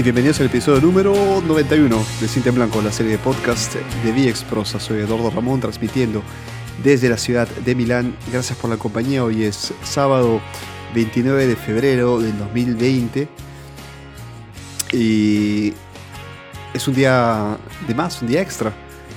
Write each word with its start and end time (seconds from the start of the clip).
y 0.00 0.02
bienvenidos 0.02 0.40
al 0.40 0.46
episodio 0.46 0.80
número 0.80 1.42
91 1.46 2.04
de 2.22 2.28
Cinta 2.28 2.48
en 2.48 2.54
Blanco, 2.54 2.80
la 2.80 2.90
serie 2.90 3.12
de 3.12 3.18
podcast 3.18 3.74
de 3.74 4.12
VX 4.12 4.44
Prosa. 4.44 4.80
Soy 4.80 5.00
Eduardo 5.00 5.28
Ramón 5.28 5.60
transmitiendo 5.60 6.22
desde 6.82 7.10
la 7.10 7.18
ciudad 7.18 7.46
de 7.46 7.74
Milán. 7.74 8.16
Gracias 8.32 8.56
por 8.56 8.70
la 8.70 8.78
compañía. 8.78 9.22
Hoy 9.22 9.44
es 9.44 9.74
sábado 9.82 10.40
29 10.94 11.46
de 11.46 11.54
febrero 11.54 12.18
del 12.18 12.38
2020 12.38 13.28
y 14.94 15.74
es 16.72 16.88
un 16.88 16.94
día 16.94 17.58
de 17.86 17.94
más, 17.94 18.22
un 18.22 18.28
día 18.28 18.40
extra 18.40 18.72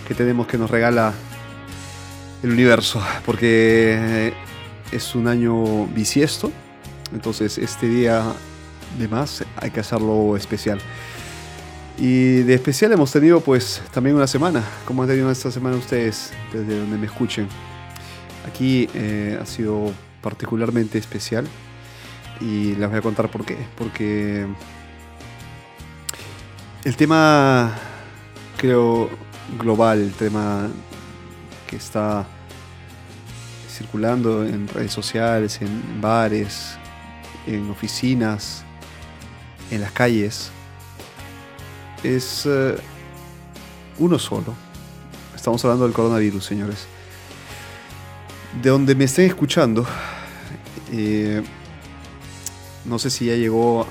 que 0.06 0.14
tenemos 0.14 0.48
que 0.48 0.58
nos 0.58 0.70
regala 0.70 1.14
el 2.44 2.52
universo 2.52 3.02
porque 3.26 4.34
es 4.92 5.16
un 5.16 5.30
año 5.30 5.86
bisiesto. 5.86 6.52
Entonces 7.14 7.58
este 7.58 7.88
día 7.88 8.34
de 8.98 9.08
más, 9.08 9.44
hay 9.58 9.72
que 9.72 9.80
hacerlo 9.80 10.36
especial. 10.38 10.80
Y 11.98 12.42
de 12.44 12.54
especial 12.56 12.92
hemos 12.92 13.12
tenido 13.12 13.40
pues 13.42 13.82
también 13.94 14.16
una 14.16 14.28
semana, 14.28 14.64
como 14.86 15.04
han 15.04 15.10
tenido 15.10 15.30
esta 15.30 15.52
semana 15.52 15.76
ustedes 15.78 16.32
desde 16.52 16.80
donde 16.80 16.98
me 16.98 17.06
escuchen. 17.06 17.48
Aquí 18.48 18.90
eh, 18.94 19.38
ha 19.42 19.46
sido 19.46 19.92
particularmente 20.22 20.98
especial 20.98 21.46
y 22.42 22.76
les 22.76 22.90
voy 22.90 22.98
a 22.98 23.02
contar 23.02 23.30
por 23.30 23.46
qué. 23.46 23.58
Porque 23.78 24.48
el 26.84 26.96
tema, 26.96 27.74
creo, 28.58 29.10
global, 29.60 30.02
el 30.02 30.14
tema 30.14 30.68
que 31.68 31.76
está 31.76 32.26
circulando 33.70 34.44
en 34.46 34.68
redes 34.68 34.92
sociales, 34.92 35.62
en 35.62 36.02
bares, 36.02 36.78
en 37.48 37.70
oficinas, 37.70 38.64
en 39.74 39.82
las 39.82 39.92
calles 39.92 40.52
es 42.04 42.46
eh, 42.46 42.76
uno 43.98 44.20
solo. 44.20 44.54
Estamos 45.36 45.64
hablando 45.66 45.86
del 45.86 45.94
coronavirus, 45.94 46.46
señores. 46.46 46.88
De 48.62 48.70
donde 48.70 48.94
me 48.94 49.06
estén 49.06 49.26
escuchando, 49.26 49.86
eh, 50.92 51.42
no 52.86 53.00
sé 53.00 53.10
si 53.10 53.26
ya 53.26 53.36
llegó, 53.36 53.88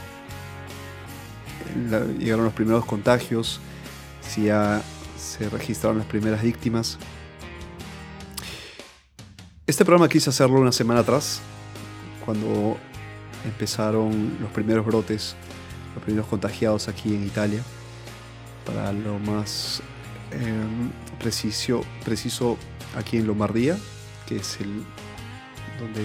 llegaron 2.18 2.44
los 2.44 2.54
primeros 2.54 2.84
contagios, 2.84 3.60
si 4.20 4.44
ya 4.44 4.82
se 5.18 5.48
registraron 5.48 5.98
las 5.98 6.06
primeras 6.06 6.42
víctimas. 6.42 6.98
Este 9.66 9.84
programa 9.84 10.08
quise 10.08 10.30
hacerlo 10.30 10.60
una 10.60 10.72
semana 10.72 11.00
atrás, 11.00 11.40
cuando 12.24 12.76
empezaron 13.44 14.36
los 14.40 14.50
primeros 14.52 14.86
brotes 14.86 15.34
los 15.94 16.02
primeros 16.02 16.26
contagiados 16.28 16.88
aquí 16.88 17.14
en 17.14 17.26
Italia. 17.26 17.62
Para 18.64 18.92
lo 18.92 19.18
más 19.18 19.82
em, 20.30 20.90
preciso, 21.18 21.84
preciso 22.04 22.56
aquí 22.96 23.18
en 23.18 23.26
Lombardía, 23.26 23.76
que 24.26 24.36
es 24.36 24.60
el 24.60 24.82
donde 25.80 26.02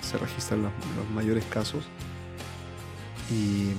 se 0.00 0.18
registran 0.18 0.62
los, 0.62 0.72
mayores 1.14 1.44
casos. 1.50 1.84
Y, 3.30 3.72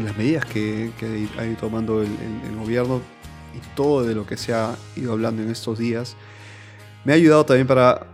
las 0.00 0.16
medidas 0.16 0.46
que, 0.46 0.90
ha 1.38 1.44
ido 1.44 1.56
tomando 1.56 2.02
el, 2.02 2.56
gobierno 2.58 3.02
y 3.54 3.76
todo 3.76 4.04
de 4.04 4.14
lo 4.14 4.24
que 4.24 4.38
se 4.38 4.54
ha 4.54 4.74
ido 4.96 5.12
hablando 5.12 5.42
en 5.42 5.50
estos 5.50 5.78
días, 5.78 6.16
me 7.04 7.12
ha 7.12 7.16
ayudado 7.16 7.44
también 7.44 7.66
para 7.66 8.06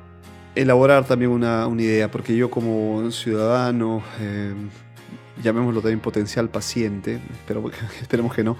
elaborar 0.56 1.04
también 1.04 1.30
una, 1.30 1.68
idea, 1.78 2.10
porque 2.10 2.36
yo 2.36 2.50
como 2.50 3.08
ciudadano, 3.12 4.02
em, 4.20 4.70
llamémoslo 5.42 5.80
también 5.80 6.00
potencial 6.00 6.50
paciente, 6.50 7.20
pero 7.46 7.64
esperemos 8.00 8.34
que 8.34 8.44
no, 8.44 8.56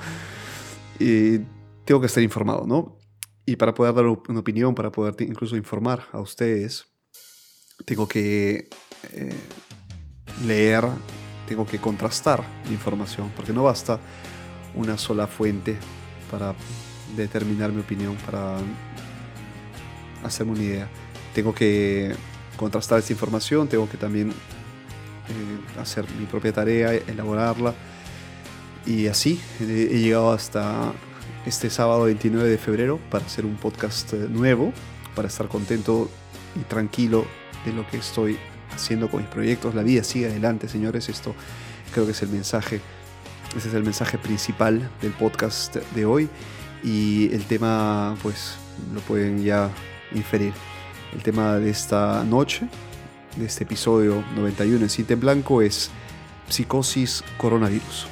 y 0.99 1.39
tengo 1.85 2.01
que 2.01 2.07
estar 2.07 2.23
informado, 2.23 2.67
¿no? 2.67 2.99
Y 3.47 3.57
para 3.57 3.73
poder 3.73 3.95
dar 3.95 4.07
una 4.07 4.41
opinión, 4.41 4.75
para 4.75 4.93
poder 4.93 5.15
incluso 5.21 5.57
informar 5.57 6.05
a 6.13 6.21
ustedes, 6.21 6.87
tengo 7.85 8.07
que 8.07 8.69
eh, 9.13 9.35
leer, 10.45 10.85
tengo 11.47 11.67
que 11.67 11.79
contrastar 11.79 12.45
información, 12.71 13.33
porque 13.35 13.53
no 13.53 13.63
basta 13.63 14.01
una 14.75 14.99
sola 14.99 15.27
fuente 15.27 15.79
para 16.31 16.55
determinar 17.17 17.73
mi 17.73 17.81
opinión, 17.81 18.17
para 18.27 18.59
hacerme 20.23 20.53
una 20.53 20.63
idea. 20.63 20.89
Tengo 21.35 21.55
que 21.55 22.15
contrastar 22.57 22.99
esta 22.99 23.13
información, 23.13 23.69
tengo 23.69 23.89
que 23.89 23.97
también 23.97 24.33
eh, 25.29 25.81
hacer 25.81 26.05
mi 26.19 26.27
propia 26.27 26.53
tarea, 26.53 26.95
elaborarla. 26.95 27.75
Y 28.87 29.07
así 29.07 29.41
he 29.61 29.99
llegado 29.99 30.33
hasta 30.33 30.93
este 31.45 31.71
sábado 31.71 32.05
29 32.05 32.49
de 32.49 32.59
febrero 32.59 32.99
para 33.11 33.25
hacer 33.25 33.45
un 33.45 33.57
podcast 33.57 34.13
eh, 34.13 34.27
nuevo, 34.29 34.73
para 35.15 35.29
estar 35.29 35.49
contento 35.49 36.11
y 36.57 36.61
tranquilo 36.61 37.27
de 37.65 37.73
lo 37.73 37.87
que 37.89 37.99
estoy 37.99 38.39
haciendo 38.71 39.11
con 39.11 39.21
mis 39.21 39.29
proyectos. 39.29 39.75
La 39.75 39.83
vida 39.83 40.05
sigue 40.05 40.27
adelante, 40.27 40.69
señores. 40.69 41.09
Esto 41.09 41.35
creo 41.93 42.07
que 42.07 42.13
es 42.13 42.23
el 42.23 42.29
mensaje, 42.29 42.81
ese 43.57 43.69
es 43.69 43.75
el 43.75 43.83
mensaje 43.83 44.19
principal 44.19 44.91
del 45.03 45.13
podcast 45.13 45.77
de 45.77 46.05
hoy. 46.05 46.29
Y 46.83 47.33
el 47.35 47.45
tema, 47.45 48.17
pues, 48.23 48.55
lo 48.95 49.01
pueden 49.01 49.43
ya 49.43 49.71
inferir. 50.15 50.53
El 51.13 51.23
tema 51.23 51.57
de 51.57 51.71
esta 51.71 52.23
noche 52.25 52.69
de 53.39 53.47
este 53.47 53.65
episodio 53.65 54.25
91 54.35 54.83
en 54.83 54.91
Cita 54.91 55.13
en 55.13 55.21
Blanco 55.21 55.63
es 55.63 55.91
Psicosis 56.49 57.23
Coronavirus. 57.37 58.09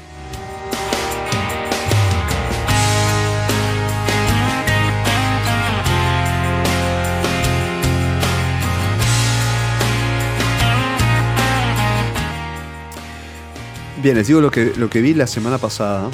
Bien, 14.03 14.17
les 14.17 14.29
digo 14.29 14.41
lo 14.41 14.53
que, 14.53 14.73
lo 14.77 14.89
que 14.89 15.01
vi 15.01 15.15
la 15.15 15.27
semana 15.27 15.59
pasada, 15.59 16.11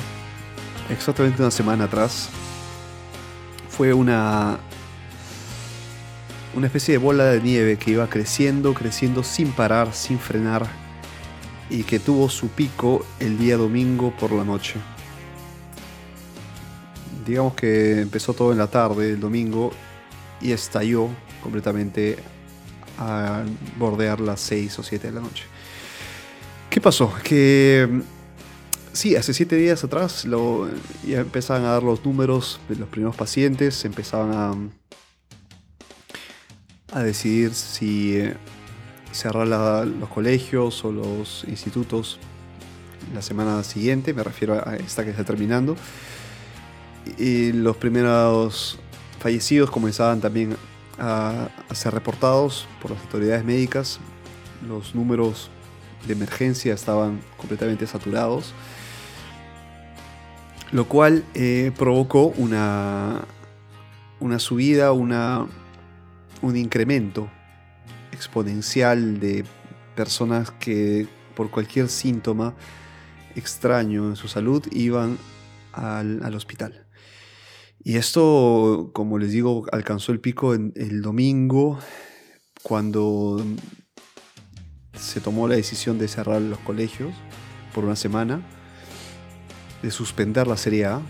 exactamente 0.88 1.42
una 1.42 1.50
semana 1.50 1.84
atrás, 1.84 2.30
fue 3.68 3.92
una 3.92 4.58
una 6.54 6.66
especie 6.66 6.92
de 6.92 6.98
bola 6.98 7.24
de 7.24 7.40
nieve 7.40 7.78
que 7.78 7.92
iba 7.92 8.08
creciendo, 8.08 8.74
creciendo 8.74 9.22
sin 9.22 9.52
parar, 9.52 9.94
sin 9.94 10.18
frenar, 10.18 10.66
y 11.70 11.84
que 11.84 11.98
tuvo 11.98 12.28
su 12.28 12.48
pico 12.48 13.06
el 13.20 13.38
día 13.38 13.56
domingo 13.56 14.14
por 14.18 14.32
la 14.32 14.44
noche. 14.44 14.74
Digamos 17.26 17.54
que 17.54 18.00
empezó 18.00 18.34
todo 18.34 18.52
en 18.52 18.58
la 18.58 18.66
tarde, 18.66 19.10
el 19.10 19.20
domingo, 19.20 19.72
y 20.40 20.52
estalló 20.52 21.08
completamente 21.42 22.18
al 22.98 23.46
bordear 23.78 24.20
las 24.20 24.40
6 24.40 24.78
o 24.80 24.82
7 24.82 25.06
de 25.06 25.12
la 25.12 25.20
noche. 25.20 25.44
¿Qué 26.68 26.80
pasó? 26.80 27.12
Que 27.22 28.02
sí, 28.92 29.16
hace 29.16 29.32
7 29.32 29.56
días 29.56 29.84
atrás 29.84 30.26
ya 31.06 31.20
empezaban 31.20 31.64
a 31.64 31.72
dar 31.72 31.82
los 31.82 32.04
números 32.04 32.60
de 32.68 32.76
los 32.76 32.88
primeros 32.88 33.16
pacientes, 33.16 33.84
empezaban 33.84 34.32
a 34.32 34.54
a 36.92 37.02
decidir 37.02 37.54
si 37.54 38.16
eh, 38.16 38.34
cerrar 39.12 39.46
los 39.46 40.08
colegios 40.08 40.84
o 40.84 40.92
los 40.92 41.44
institutos 41.48 42.18
la 43.14 43.22
semana 43.22 43.62
siguiente, 43.64 44.14
me 44.14 44.22
refiero 44.22 44.54
a 44.54 44.76
esta 44.76 45.04
que 45.04 45.10
está 45.10 45.24
terminando. 45.24 45.76
Y 47.18 47.52
los 47.52 47.76
primeros 47.76 48.78
fallecidos 49.18 49.70
comenzaban 49.70 50.20
también 50.20 50.56
a, 50.98 51.48
ser 51.72 51.94
reportados 51.94 52.66
por 52.80 52.92
las 52.92 53.00
autoridades 53.00 53.44
médicas. 53.44 53.98
Los 54.66 54.94
números 54.94 55.50
de 56.06 56.12
emergencia 56.12 56.74
estaban 56.74 57.20
completamente 57.36 57.86
saturados, 57.86 58.54
lo 60.70 60.86
cual 60.86 61.24
eh, 61.34 61.72
provocó 61.76 62.26
una, 62.36 63.24
una 64.20 64.38
subida, 64.38 64.92
una 64.92 65.46
un 66.42 66.56
incremento 66.56 67.30
exponencial 68.12 69.20
de 69.20 69.44
personas 69.94 70.50
que 70.50 71.06
por 71.34 71.50
cualquier 71.50 71.88
síntoma 71.88 72.54
extraño 73.34 74.08
en 74.08 74.16
su 74.16 74.28
salud 74.28 74.66
iban 74.70 75.18
al, 75.72 76.34
hospital. 76.34 76.86
Y 77.82 77.96
esto, 77.96 78.90
como 78.92 79.18
les 79.18 79.32
digo, 79.32 79.64
alcanzó 79.72 80.12
el 80.12 80.20
pico 80.20 80.54
en, 80.54 80.72
el 80.76 81.02
domingo, 81.02 81.78
cuando 82.62 83.42
se 84.94 85.20
tomó 85.20 85.48
la 85.48 85.56
decisión 85.56 85.98
de 85.98 86.06
cerrar 86.06 86.40
los 86.42 86.58
colegios 86.60 87.12
por 87.74 87.84
una 87.84 87.96
semana, 87.96 88.42
de 89.82 89.90
suspender 89.90 90.46
la 90.46 90.56
Serie 90.56 90.86
A, 90.86 91.00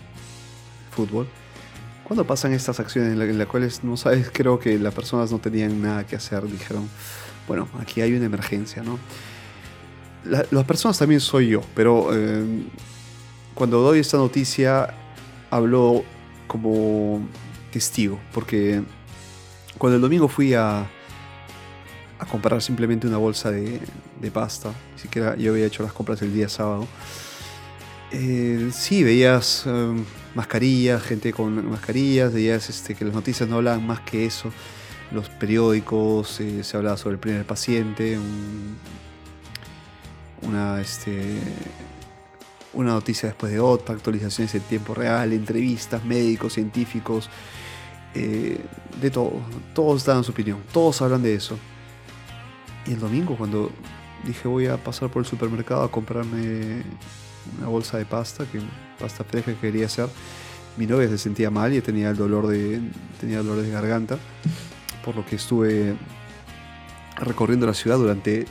fútbol, 0.92 1.28
cuando 2.12 2.26
pasan 2.26 2.52
estas 2.52 2.78
acciones 2.78 3.14
en, 3.14 3.38
las 3.38 3.46
cuales 3.46 3.82
no 3.82 3.96
sabes, 3.96 4.28
creo 4.34 4.58
que 4.58 4.78
las 4.78 4.92
personas 4.92 5.32
no 5.32 5.38
tenían 5.38 5.80
nada 5.80 6.06
que 6.06 6.14
hacer, 6.14 6.46
dijeron, 6.46 6.86
bueno, 7.48 7.66
aquí 7.80 8.02
hay 8.02 8.12
una 8.12 8.26
emergencia, 8.26 8.82
¿no? 8.82 8.98
las 10.24 10.64
personas 10.64 10.98
también 10.98 11.20
soy 11.20 11.48
yo, 11.48 11.62
pero 11.74 12.10
eh, 12.12 12.44
cuando 13.54 13.80
doy 13.80 13.98
esta 13.98 14.18
noticia 14.18 14.92
hablo 15.50 16.04
como 16.46 17.26
testigo, 17.72 18.20
porque 18.34 18.82
cuando 19.78 19.96
el 19.96 20.02
domingo 20.02 20.28
fui 20.28 20.52
a, 20.52 20.80
a 20.80 22.26
comprar 22.30 22.60
simplemente 22.60 23.06
una 23.06 23.16
bolsa 23.16 23.50
de, 23.50 23.80
de 24.20 24.30
pasta, 24.30 24.68
ni 24.94 25.00
siquiera 25.00 25.34
yo 25.34 25.52
había 25.52 25.64
hecho 25.64 25.82
las 25.82 25.94
compras 25.94 26.20
el 26.20 26.34
día 26.34 26.50
sábado, 26.50 26.86
eh, 28.12 28.68
sí, 28.70 29.02
veías 29.02 29.64
eh, 29.66 29.94
mascarillas, 30.34 31.02
gente 31.02 31.32
con 31.32 31.70
mascarillas, 31.70 32.32
veías 32.32 32.68
este, 32.68 32.94
que 32.94 33.04
las 33.04 33.14
noticias 33.14 33.48
no 33.48 33.56
hablaban 33.56 33.86
más 33.86 34.00
que 34.00 34.26
eso. 34.26 34.50
Los 35.10 35.28
periódicos, 35.28 36.40
eh, 36.40 36.64
se 36.64 36.76
hablaba 36.76 36.96
sobre 36.96 37.14
el 37.14 37.20
primer 37.20 37.44
paciente, 37.44 38.18
una, 40.42 40.80
este, 40.80 41.38
una 42.72 42.92
noticia 42.92 43.28
después 43.28 43.52
de 43.52 43.60
otra, 43.60 43.94
actualizaciones 43.94 44.54
en 44.54 44.62
tiempo 44.62 44.94
real, 44.94 45.32
entrevistas, 45.32 46.04
médicos, 46.04 46.54
científicos, 46.54 47.28
de 48.14 49.10
todo. 49.10 49.32
Todos 49.74 50.04
dan 50.04 50.22
su 50.22 50.32
opinión, 50.32 50.58
todos 50.72 51.00
hablan 51.00 51.22
de 51.22 51.34
eso. 51.34 51.58
Y 52.86 52.92
el 52.92 53.00
domingo, 53.00 53.36
cuando 53.36 53.70
dije 54.24 54.48
voy 54.48 54.66
a 54.66 54.76
pasar 54.76 55.10
por 55.10 55.22
el 55.22 55.26
supermercado 55.26 55.82
a 55.82 55.90
comprarme 55.90 56.82
una 57.58 57.68
bolsa 57.68 57.98
de 57.98 58.04
pasta, 58.04 58.44
que 58.46 58.60
pasta 58.98 59.24
fresca 59.24 59.52
que 59.52 59.58
quería 59.58 59.86
hacer. 59.86 60.08
Mi 60.76 60.86
novia 60.86 61.08
se 61.08 61.18
sentía 61.18 61.50
mal 61.50 61.74
y 61.74 61.80
tenía 61.80 62.10
el 62.10 62.16
dolor 62.16 62.46
de, 62.46 62.80
tenía 63.20 63.38
dolor 63.38 63.62
de 63.62 63.70
garganta, 63.70 64.18
por 65.04 65.16
lo 65.16 65.26
que 65.26 65.36
estuve 65.36 65.94
recorriendo 67.16 67.66
la 67.66 67.74
ciudad 67.74 67.98
durante 67.98 68.46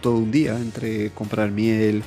todo 0.00 0.16
un 0.16 0.30
día, 0.30 0.56
entre 0.56 1.10
comprar 1.10 1.50
miel, 1.50 2.02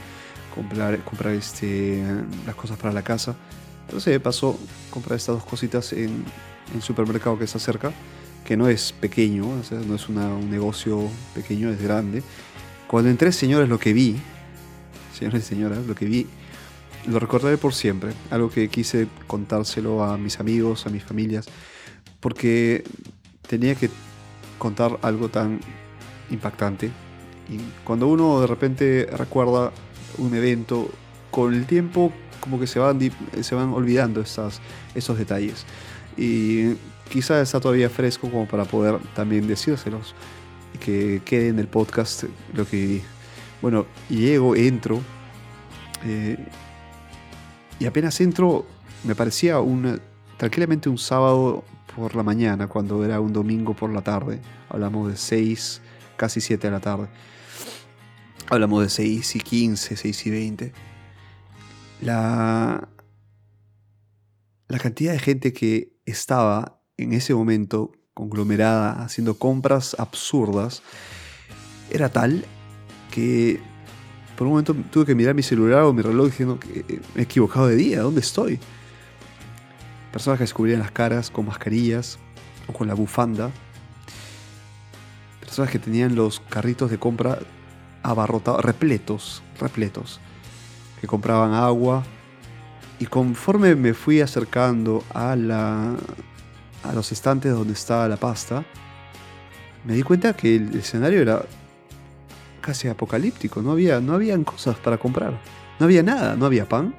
comprar, 0.53 0.99
comprar 1.03 1.33
este, 1.33 2.03
las 2.45 2.55
cosas 2.55 2.77
para 2.77 2.93
la 2.93 3.03
casa. 3.03 3.35
Entonces 3.87 4.19
pasó 4.19 4.57
comprar 4.89 5.17
estas 5.17 5.35
dos 5.35 5.45
cositas 5.45 5.93
en, 5.93 6.23
el 6.73 6.81
supermercado 6.81 7.37
que 7.37 7.45
está 7.45 7.59
cerca, 7.59 7.91
que 8.43 8.57
no 8.57 8.67
es 8.67 8.91
pequeño, 8.91 9.45
no 9.87 9.95
es 9.95 10.09
un 10.09 10.49
negocio 10.49 11.07
pequeño, 11.35 11.69
es 11.69 11.79
grande. 11.81 12.23
Cuando 12.87 13.09
entré, 13.09 13.31
señores, 13.31 13.69
lo 13.69 13.79
que 13.79 13.93
vi 13.93 14.15
señores 15.15 15.43
y 15.43 15.47
señoras, 15.47 15.85
lo 15.85 15.95
que 15.95 16.05
vi 16.05 16.27
lo 17.07 17.19
recordaré 17.19 17.57
por 17.57 17.73
siempre. 17.73 18.13
Algo 18.31 18.49
que 18.49 18.67
quise 18.69 19.07
contárselo 19.27 20.03
a 20.03 20.17
mis 20.17 20.39
amigos, 20.39 20.85
a 20.85 20.89
mis 20.89 21.03
familias, 21.03 21.45
porque 22.19 22.83
tenía 23.47 23.75
que 23.75 23.89
contar 24.57 24.97
algo 25.01 25.29
tan 25.29 25.59
impactante. 26.29 26.87
Y 27.49 27.59
cuando 27.83 28.07
uno 28.07 28.41
de 28.41 28.47
repente 28.47 29.07
recuerda 29.11 29.71
un 30.17 30.33
evento, 30.33 30.89
con 31.31 31.53
el 31.53 31.65
tiempo 31.65 32.13
como 32.39 32.59
que 32.59 32.67
se 32.67 32.79
van, 32.79 32.99
se 33.41 33.55
van 33.55 33.73
olvidando 33.73 34.21
estas, 34.21 34.61
esos 34.95 35.17
detalles. 35.17 35.65
Y 36.17 36.75
quizá 37.09 37.41
está 37.41 37.59
todavía 37.59 37.89
fresco 37.89 38.29
como 38.29 38.47
para 38.47 38.65
poder 38.65 38.99
también 39.15 39.47
decírselos 39.47 40.15
y 40.73 40.77
que 40.77 41.21
quede 41.25 41.49
en 41.49 41.59
el 41.59 41.67
podcast 41.67 42.23
lo 42.53 42.65
que 42.65 42.77
viví. 42.77 43.14
Bueno, 43.65 43.87
llego, 44.11 44.55
entro. 44.55 45.01
Eh, 46.03 46.37
y 47.79 47.87
apenas 47.87 48.21
entro, 48.21 48.63
me 49.03 49.15
parecía 49.15 49.59
un, 49.59 49.99
tranquilamente 50.37 50.87
un 50.87 50.99
sábado 50.99 51.63
por 51.95 52.15
la 52.15 52.21
mañana, 52.21 52.67
cuando 52.67 53.03
era 53.03 53.19
un 53.19 53.33
domingo 53.33 53.73
por 53.73 53.91
la 53.91 54.03
tarde. 54.03 54.39
Hablamos 54.69 55.09
de 55.09 55.17
6, 55.17 55.81
casi 56.15 56.41
7 56.41 56.67
de 56.67 56.71
la 56.71 56.79
tarde. 56.79 57.07
Hablamos 58.51 58.83
de 58.83 58.89
6 58.89 59.35
y 59.35 59.39
15, 59.39 59.97
6 59.97 60.27
y 60.27 60.29
20. 60.29 60.71
La, 62.01 62.87
la 64.67 64.77
cantidad 64.77 65.11
de 65.11 65.17
gente 65.17 65.53
que 65.53 65.91
estaba 66.05 66.83
en 66.97 67.13
ese 67.13 67.33
momento 67.33 67.93
conglomerada 68.13 69.03
haciendo 69.03 69.39
compras 69.39 69.95
absurdas 69.97 70.83
era 71.89 72.09
tal 72.09 72.45
que 73.15 73.61
por 74.35 74.45
un 74.45 74.51
momento 74.51 74.75
tuve 74.91 75.05
que 75.05 75.15
mirar 75.15 75.33
mi 75.33 75.41
celular 75.41 75.83
o 75.83 75.93
mi 75.93 76.01
reloj 76.01 76.25
diciendo 76.25 76.59
que 76.59 76.79
eh, 76.79 77.01
me 77.15 77.21
he 77.21 77.23
equivocado 77.23 77.67
de 77.67 77.77
día, 77.77 78.01
¿dónde 78.01 78.19
estoy? 78.19 78.59
Personas 80.11 80.37
que 80.37 80.43
descubrían 80.43 80.79
las 80.79 80.91
caras 80.91 81.31
con 81.31 81.45
mascarillas 81.45 82.19
o 82.67 82.73
con 82.73 82.89
la 82.89 82.93
bufanda. 82.93 83.51
Personas 85.39 85.71
que 85.71 85.79
tenían 85.79 86.15
los 86.15 86.41
carritos 86.41 86.91
de 86.91 86.97
compra 86.99 87.39
abarrotados, 88.03 88.65
repletos, 88.65 89.41
repletos. 89.61 90.19
Que 90.99 91.07
compraban 91.07 91.53
agua. 91.53 92.03
Y 92.99 93.05
conforme 93.05 93.75
me 93.75 93.93
fui 93.93 94.19
acercando 94.19 95.05
a, 95.13 95.37
la, 95.37 95.95
a 96.83 96.93
los 96.93 97.13
estantes 97.13 97.53
donde 97.53 97.73
estaba 97.73 98.09
la 98.09 98.17
pasta, 98.17 98.65
me 99.85 99.93
di 99.93 100.03
cuenta 100.03 100.33
que 100.33 100.57
el 100.57 100.75
escenario 100.75 101.21
era 101.21 101.45
casi 102.65 102.87
apocalíptico. 102.87 103.61
No 103.61 103.71
había, 103.73 103.99
no 103.99 104.15
habían 104.15 104.43
cosas 104.43 104.75
para 104.77 104.97
comprar. 104.97 105.39
No 105.79 105.85
había 105.85 106.01
nada. 106.01 106.35
No 106.35 106.47
había 106.47 106.67
pan. 106.67 106.95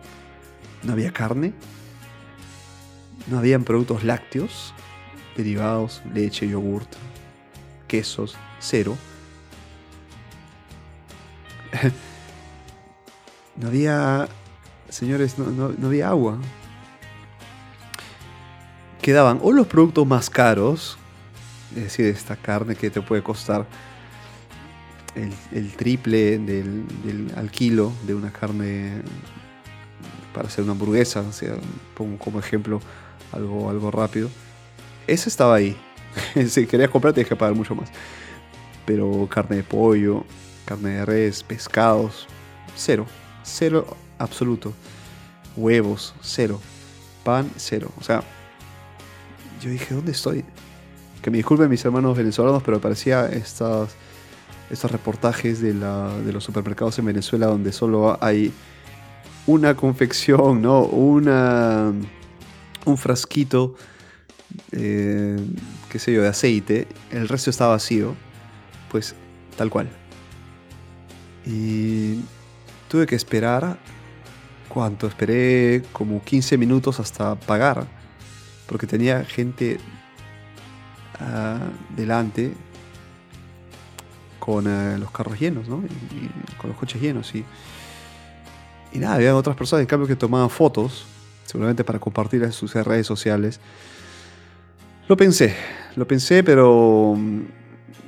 No 0.84 0.92
había 0.92 1.12
carne. 1.12 1.52
No 3.26 3.38
habían 3.38 3.64
productos 3.64 4.04
lácteos, 4.04 4.72
derivados, 5.36 6.00
leche, 6.14 6.48
yogurt, 6.48 6.88
quesos, 7.88 8.36
cero. 8.60 8.96
no 13.56 13.66
había, 13.66 14.28
señores, 14.88 15.36
no, 15.36 15.70
no 15.76 15.86
había 15.88 16.10
agua. 16.10 16.38
Quedaban 19.02 19.40
o 19.42 19.50
los 19.50 19.66
productos 19.66 20.06
más 20.06 20.30
caros, 20.30 20.96
es 21.74 21.82
decir, 21.82 22.06
esta 22.06 22.36
carne 22.36 22.76
que 22.76 22.90
te 22.90 23.00
puede 23.00 23.24
costar 23.24 23.66
el, 25.52 25.72
triple 25.72 26.38
del, 26.38 26.84
al 27.36 27.50
kilo 27.50 27.92
de 28.06 28.14
una 28.14 28.32
carne 28.32 29.02
para 30.34 30.48
hacer 30.48 30.64
una 30.64 30.72
hamburguesa, 30.72 31.22
o 31.22 31.32
sea, 31.32 31.54
pongo 31.94 32.18
como 32.18 32.38
ejemplo 32.38 32.80
algo, 33.32 33.70
algo 33.70 33.90
rápido. 33.90 34.28
Ese 35.06 35.28
estaba 35.28 35.54
ahí. 35.54 35.76
si 36.48 36.66
querías 36.66 36.90
comprar 36.90 37.14
tenías 37.14 37.28
que 37.28 37.36
pagar 37.36 37.54
mucho 37.54 37.74
más. 37.74 37.90
Pero 38.84 39.26
carne 39.30 39.56
de 39.56 39.62
pollo, 39.62 40.24
carne 40.64 40.90
de 40.90 41.06
res, 41.06 41.42
pescados, 41.42 42.26
cero. 42.74 43.06
Cero 43.42 43.96
absoluto. 44.18 44.72
Huevos, 45.56 46.14
cero. 46.20 46.60
Pan, 47.24 47.50
cero. 47.56 47.90
O 47.98 48.02
sea, 48.02 48.22
yo 49.60 49.70
dije, 49.70 49.94
¿dónde 49.94 50.12
estoy? 50.12 50.44
Que 51.22 51.30
me 51.30 51.38
disculpen 51.38 51.70
mis 51.70 51.84
hermanos 51.84 52.16
venezolanos, 52.16 52.62
pero 52.62 52.80
parecía 52.80 53.26
estas 53.26 53.96
estos 54.70 54.90
reportajes 54.90 55.60
de, 55.60 55.74
los 55.74 56.44
supermercados 56.44 56.98
en 56.98 57.06
Venezuela 57.06 57.46
donde 57.46 57.72
solo 57.72 58.18
hay 58.20 58.52
una 59.46 59.76
confección, 59.76 60.60
¿no? 60.60 60.82
Una, 60.82 61.92
un 62.84 62.96
frasquito, 62.96 63.76
eh, 64.72 65.38
qué 65.88 65.98
sé 65.98 66.12
yo, 66.12 66.22
de 66.22 66.28
aceite, 66.28 66.88
el 67.12 67.28
resto 67.28 67.50
está 67.50 67.68
vacío, 67.68 68.14
pues 68.90 69.14
tal 69.56 69.70
cual. 69.70 69.88
Y 71.44 72.20
tuve 72.88 73.06
que 73.06 73.14
esperar, 73.14 73.78
¿cuánto? 74.68 75.06
Esperé 75.06 75.82
como 75.92 76.22
15 76.22 76.58
minutos 76.58 76.98
hasta 76.98 77.36
pagar, 77.36 77.86
porque 78.66 78.88
tenía 78.88 79.24
gente 79.24 79.78
ah, 81.20 81.68
delante 81.94 82.52
con 84.46 84.68
eh, 84.68 84.96
los 84.96 85.10
carros 85.10 85.40
llenos, 85.40 85.68
¿no? 85.68 85.82
Y, 85.84 86.56
con 86.56 86.70
los 86.70 86.78
coches 86.78 87.02
llenos. 87.02 87.34
Y, 87.34 87.44
y 88.92 88.98
nada, 88.98 89.16
había 89.16 89.34
otras 89.34 89.56
personas 89.56 89.80
en 89.80 89.88
cambio 89.88 90.06
que 90.06 90.14
tomaban 90.14 90.48
fotos, 90.48 91.04
seguramente 91.44 91.82
para 91.82 91.98
compartir 91.98 92.44
en 92.44 92.52
sus 92.52 92.72
redes 92.72 93.08
sociales. 93.08 93.58
Lo 95.08 95.16
pensé, 95.16 95.52
lo 95.96 96.06
pensé, 96.06 96.44
pero 96.44 97.14
mm, 97.16 97.40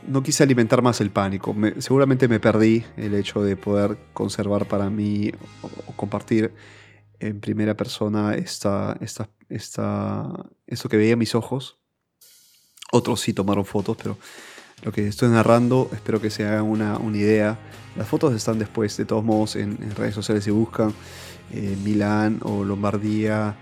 no 0.07 0.23
quise 0.23 0.45
alimentar 0.45 0.81
más 0.81 1.01
el 1.01 1.11
pánico. 1.11 1.57
seguramente 1.79 2.29
me 2.29 2.39
perdí 2.39 2.85
el 2.97 3.15
hecho 3.15 3.43
de 3.43 3.57
poder 3.57 3.99
conservar 4.13 4.67
para 4.67 4.89
mí 4.91 5.33
o, 5.63 5.93
compartir 5.97 6.55
en 7.19 7.41
primera 7.41 7.77
persona 7.77 8.37
esta, 8.37 8.97
esta, 9.01 9.29
esta, 9.49 10.47
esto 10.69 10.89
que 10.89 10.97
veía 10.97 11.17
mis 11.17 11.35
ojos. 11.35 11.79
Otros 12.93 13.21
sí 13.21 13.33
tomaron 13.33 13.65
fotos, 13.65 13.97
pero 14.01 14.17
lo 14.83 14.93
que 14.93 15.09
estoy 15.09 15.29
narrando, 15.29 15.91
espero 15.93 16.21
que 16.21 16.31
se 16.31 16.47
hagan 16.47 16.65
una, 16.65 16.99
idea. 17.15 17.59
Las 17.97 18.07
fotos 18.09 18.35
están 18.35 18.59
después, 18.59 18.97
de 18.97 19.05
todos 19.05 19.25
modos, 19.25 19.57
en, 19.57 19.77
redes 19.97 20.15
sociales 20.15 20.45
si 20.45 20.51
buscan 20.51 20.95
eh, 21.53 21.77
Milán 21.83 22.41
o 22.43 22.65
Lombardía, 22.65 23.57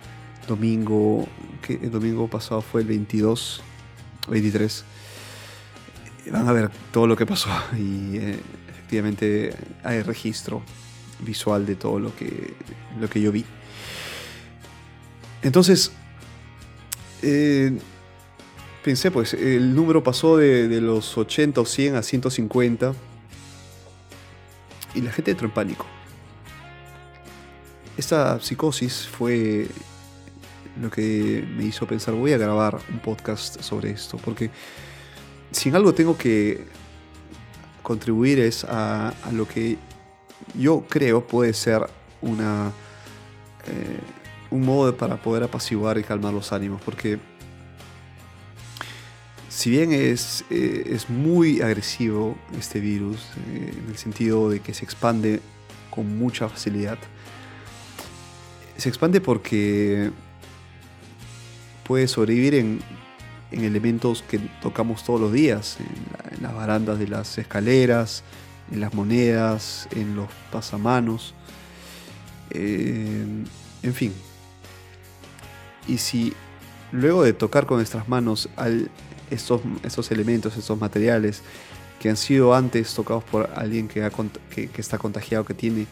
domingo, 0.46 1.26
que 1.62 1.74
el 1.74 1.90
domingo 1.90 2.28
pasado 2.28 2.60
fue 2.60 2.82
el 2.82 2.88
22, 2.88 3.62
23. 4.28 4.84
Van 6.32 6.48
a 6.48 6.52
ver 6.52 6.70
todo 6.92 7.06
lo 7.06 7.16
que 7.16 7.24
pasó 7.24 7.50
y 7.78 8.16
eh, 8.16 8.38
efectivamente 8.70 9.54
hay 9.84 10.02
registro 10.02 10.62
visual 11.20 11.64
de 11.64 11.76
todo 11.76 11.98
lo 11.98 12.14
que, 12.14 12.54
lo 13.00 13.08
que 13.08 13.20
yo 13.20 13.32
vi. 13.32 13.44
Entonces, 15.42 15.92
eh, 17.22 17.78
pensé, 18.86 19.10
pues 19.10 19.34
el 19.34 19.74
número 19.74 20.04
pasó 20.04 20.36
de, 20.36 20.68
de, 20.68 20.80
los 20.80 21.18
80 21.18 21.60
o 21.60 21.64
100 21.64 21.96
a 21.96 22.02
150 22.04 22.94
y 24.94 25.00
la 25.00 25.10
gente 25.10 25.32
entró 25.32 25.48
en 25.48 25.52
pánico. 25.52 25.86
Esta 27.96 28.38
psicosis 28.38 29.08
fue 29.08 29.66
lo 30.80 30.88
que 30.88 31.44
me 31.56 31.64
hizo 31.64 31.84
pensar, 31.88 32.14
voy 32.14 32.32
a 32.32 32.38
grabar 32.38 32.78
un 32.88 33.00
podcast 33.00 33.60
sobre 33.60 33.90
esto, 33.90 34.18
porque 34.18 34.52
si 35.50 35.68
en 35.68 35.74
algo 35.74 35.92
tengo 35.92 36.16
que 36.16 36.64
contribuir 37.82 38.38
es 38.38 38.62
a, 38.62 39.12
lo 39.32 39.48
que 39.48 39.78
yo 40.54 40.84
creo 40.88 41.26
puede 41.26 41.54
ser 41.54 41.84
una, 42.22 42.70
eh, 43.66 43.98
un 44.52 44.64
modo 44.64 44.96
para 44.96 45.20
poder 45.20 45.42
apaciguar 45.42 45.98
y 45.98 46.04
calmar 46.04 46.32
los 46.32 46.52
ánimos, 46.52 46.80
porque 46.82 47.18
si 49.66 49.72
bien 49.72 49.92
es, 49.92 50.44
eh, 50.48 50.92
es 50.92 51.10
muy 51.10 51.60
agresivo 51.60 52.36
este 52.56 52.78
virus, 52.78 53.18
eh, 53.48 53.74
en 53.76 53.90
el 53.90 53.98
sentido 53.98 54.48
de 54.48 54.60
que 54.60 54.72
se 54.72 54.84
expande 54.84 55.40
con 55.90 56.16
mucha 56.18 56.48
facilidad, 56.48 56.98
se 58.76 58.88
expande 58.88 59.20
porque 59.20 60.12
puede 61.82 62.06
sobrevivir 62.06 62.54
en, 62.54 62.80
elementos 63.50 64.22
que 64.22 64.38
tocamos 64.62 65.02
todos 65.02 65.20
los 65.20 65.32
días, 65.32 65.78
en, 65.80 66.44
las 66.44 66.54
barandas 66.54 67.00
de 67.00 67.08
las 67.08 67.36
escaleras, 67.36 68.22
en 68.70 68.78
las 68.78 68.94
monedas, 68.94 69.88
en 69.90 70.14
los 70.14 70.28
pasamanos, 70.52 71.34
en 72.50 73.48
fin. 73.94 74.12
Y 75.88 75.98
si 75.98 76.34
luego 76.92 77.24
de 77.24 77.32
tocar 77.32 77.66
con 77.66 77.78
nuestras 77.78 78.08
manos 78.08 78.48
al, 78.54 78.92
estos, 79.30 79.60
estos 79.82 80.10
elementos, 80.10 80.56
estos 80.56 80.78
materiales 80.78 81.42
que 82.00 82.10
han 82.10 82.16
sido 82.16 82.54
antes 82.54 82.94
tocados 82.94 83.24
por 83.24 83.50
alguien 83.54 83.88
que, 83.88 84.08
que 84.50 84.80
está 84.80 84.98
contagiado, 84.98 85.44
que 85.44 85.54
tiene 85.54 85.86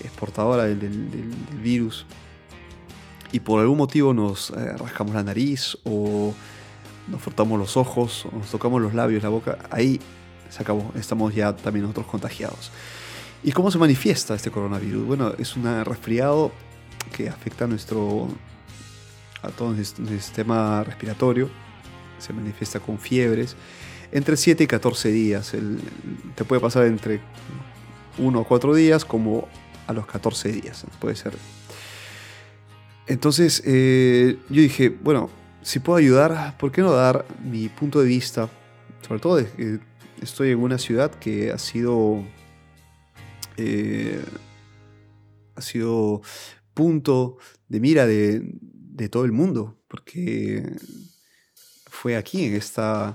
es 0.00 0.10
portadora 0.12 0.64
del, 0.64 1.34
virus 1.62 2.06
y 3.30 3.40
por 3.40 3.60
algún 3.60 3.78
motivo 3.78 4.12
nos 4.12 4.50
eh, 4.50 4.76
rascamos 4.76 5.14
la 5.14 5.22
nariz 5.22 5.76
o 5.84 6.34
nos 7.08 7.20
frotamos 7.20 7.58
los 7.58 7.76
ojos 7.76 8.26
o 8.26 8.36
nos 8.36 8.50
tocamos 8.50 8.80
los 8.80 8.94
labios, 8.94 9.22
la 9.22 9.28
boca, 9.28 9.58
ahí 9.70 10.00
se 10.50 10.62
acabó, 10.62 10.92
estamos 10.96 11.34
ya 11.34 11.56
también 11.56 11.82
nosotros 11.82 12.06
contagiados. 12.06 12.70
¿Y 13.42 13.52
cómo 13.52 13.70
se 13.70 13.78
manifiesta 13.78 14.34
este 14.34 14.50
coronavirus? 14.50 15.06
Bueno, 15.06 15.32
es 15.38 15.56
un 15.56 15.64
resfriado 15.84 16.52
que 17.16 17.28
afecta 17.28 17.64
a 17.64 17.68
nuestro 17.68 18.28
a 19.42 19.48
todo 19.48 19.72
nuestro 19.72 20.06
sistema 20.06 20.84
respiratorio, 20.84 21.50
se 22.22 22.32
manifiesta 22.32 22.80
con 22.80 22.98
fiebres, 22.98 23.56
entre 24.12 24.36
7 24.36 24.64
y 24.64 24.66
14 24.66 25.10
días. 25.10 25.52
te 26.34 26.44
puede 26.44 26.60
pasar 26.60 26.86
entre 26.86 27.20
1 28.18 28.40
o 28.40 28.44
4 28.44 28.74
días 28.74 29.04
como 29.04 29.48
a 29.86 29.92
los 29.92 30.06
14 30.06 30.52
días, 30.52 30.84
puede 31.00 31.16
ser. 31.16 31.32
Entonces 33.06 33.62
eh, 33.66 34.38
yo 34.48 34.62
dije, 34.62 34.88
bueno, 34.88 35.28
si 35.62 35.80
puedo 35.80 35.98
ayudar, 35.98 36.56
¿por 36.58 36.72
qué 36.72 36.82
no 36.82 36.92
dar 36.92 37.26
mi 37.44 37.68
punto 37.68 38.00
de 38.00 38.06
vista? 38.06 38.48
Sobre 39.06 39.20
todo 39.20 39.36
que 39.56 39.80
estoy 40.20 40.50
en 40.50 40.60
una 40.60 40.78
ciudad 40.78 41.10
que 41.10 41.50
ha 41.50 41.58
sido, 41.58 42.22
eh, 43.56 44.22
ha 45.56 45.60
sido 45.60 46.22
punto 46.74 47.38
de 47.68 47.80
mira 47.80 48.06
de, 48.06 48.42
de 48.60 49.08
todo 49.08 49.24
el 49.24 49.32
mundo, 49.32 49.76
porque 49.88 50.76
fue 52.02 52.16
aquí, 52.16 52.46
en 52.46 52.56
esta, 52.56 53.12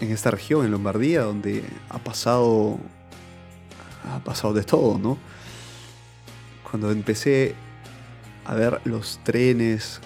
en 0.00 0.12
esta 0.12 0.30
región, 0.30 0.64
en 0.64 0.70
Lombardía, 0.70 1.22
donde 1.22 1.64
ha 1.88 1.98
pasado 1.98 2.78
ha 4.04 4.20
pasado 4.20 4.54
de 4.54 4.62
todo, 4.62 4.96
¿no? 4.96 5.18
Cuando 6.70 6.92
empecé 6.92 7.56
a 8.44 8.54
ver 8.54 8.80
los 8.84 9.18
trenes 9.24 10.00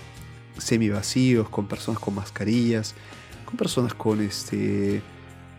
semi 0.57 0.89
vacíos, 0.89 1.51
con 1.51 1.69
personas 1.69 2.01
con 2.01 2.15
mascarillas, 2.15 2.95
con 3.45 3.59
personas 3.59 3.93
con 3.93 4.23
este, 4.23 5.03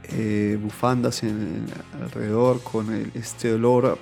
eh, 0.05 0.57
bufandas 0.59 1.21
alrededor, 1.93 2.63
con 2.63 3.11
este 3.13 3.53
olor 3.53 3.99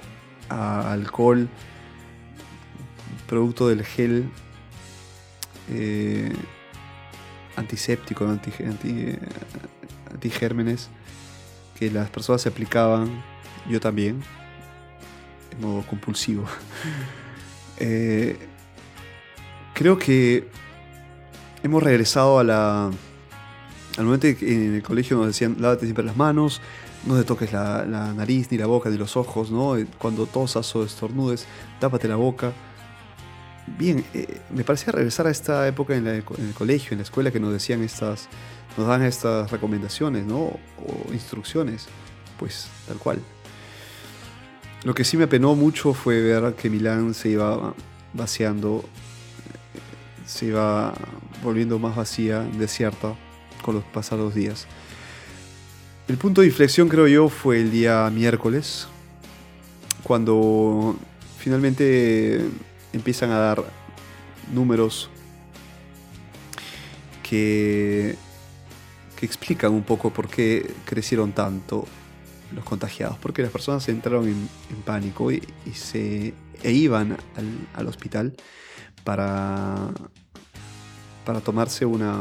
a 0.48 0.94
alcohol, 0.94 1.50
producto 3.28 3.68
del 3.68 3.84
gel 3.84 4.32
eh, 5.70 6.32
antiséptico, 7.60 8.28
anti, 8.28 8.52
anti, 8.64 9.16
antigérmenes, 10.12 10.90
que 11.78 11.92
las 11.92 12.10
personas 12.10 12.42
se 12.42 12.50
aplicaban 12.50 13.24
yo 13.70 13.80
también, 13.80 14.22
en 15.52 15.62
modo 15.62 15.84
compulsivo. 15.84 16.46
Eh, 17.82 18.38
creo 19.74 19.98
que 19.98 20.50
hemos 21.64 21.82
regresado 21.82 22.40
a 22.40 22.44
la, 22.44 22.92
al 23.98 24.04
momento 24.04 24.28
en 24.28 24.76
el 24.76 24.84
colegio 24.84 25.16
nos 25.16 25.28
decían, 25.28 25.56
lávate 25.60 25.86
siempre 25.86 26.04
las 26.04 26.18
manos, 26.18 26.60
no 27.06 27.16
te 27.16 27.24
toques 27.24 27.54
la, 27.54 27.86
nariz, 28.14 28.52
ni 28.52 28.58
la 28.58 28.66
boca, 28.66 28.90
ni 28.90 28.98
los 28.98 29.16
ojos, 29.16 29.50
¿no? 29.50 29.78
Eh, 29.78 29.88
cuando 29.98 30.26
tosas 30.26 30.76
o 30.76 30.84
estornudes, 30.84 31.48
tápate 31.80 32.10
la 32.10 32.18
boca. 32.18 32.52
Bien, 33.78 34.04
eh, 34.14 34.40
me 34.54 34.64
parecía 34.64 34.92
regresar 34.92 35.28
a 35.28 35.32
esta 35.32 35.68
época 35.68 35.96
en, 35.96 36.08
el 36.08 36.24
colegio, 36.24 36.92
en 36.92 36.98
la 37.00 37.04
escuela, 37.04 37.32
que 37.32 37.40
nos 37.40 37.54
decían 37.54 37.82
estas, 37.84 38.28
nos 38.78 38.88
dan 38.88 39.04
estas 39.04 39.52
recomendaciones, 39.52 40.26
¿no? 40.26 40.40
O 40.40 41.14
instrucciones, 41.14 41.88
pues 42.38 42.68
tal 42.88 42.98
cual. 42.98 43.20
Lo 44.84 44.94
que 44.94 45.04
sí 45.04 45.18
me 45.18 45.26
apenó 45.26 45.56
mucho 45.56 45.94
fue 45.94 46.22
ver 46.22 46.54
que 46.56 46.70
Milán 46.70 47.14
se 47.14 47.30
iba 47.30 47.74
vaciando, 48.14 48.84
se 50.26 50.48
iba 50.48 50.94
volviendo 51.44 51.80
más 51.80 51.96
vacía, 51.96 52.42
desierta, 52.58 53.16
con 53.62 53.76
los 53.76 53.84
pasados 53.84 54.34
días. 54.34 54.68
El 56.08 56.18
punto 56.18 56.42
de 56.42 56.48
inflexión 56.48 56.90
creo 56.90 57.08
yo 57.08 57.30
fue 57.30 57.60
el 57.60 57.72
día 57.72 58.10
miércoles, 58.10 58.88
cuando 60.04 60.98
finalmente 61.38 62.42
empiezan 62.94 63.32
a 63.32 63.38
dar 63.38 63.64
números 64.54 65.10
que, 67.24 68.16
que 69.16 69.26
explican 69.26 69.72
un 69.72 69.84
poco 69.84 70.12
por 70.12 70.28
qué 70.28 70.74
crecieron 70.86 71.32
tanto 71.32 71.86
los 72.54 72.64
contagiados, 72.64 73.18
porque 73.20 73.42
las 73.42 73.52
personas 73.52 73.88
entraron 73.90 74.28
en, 74.28 74.50
pánico 74.86 75.32
y, 75.32 75.42
se 75.74 76.34
e 76.64 76.72
iban 76.72 77.18
al, 77.76 77.88
hospital 77.88 78.36
para, 79.04 79.92
para 81.26 81.42
tomarse 81.42 81.86
una, 81.86 82.20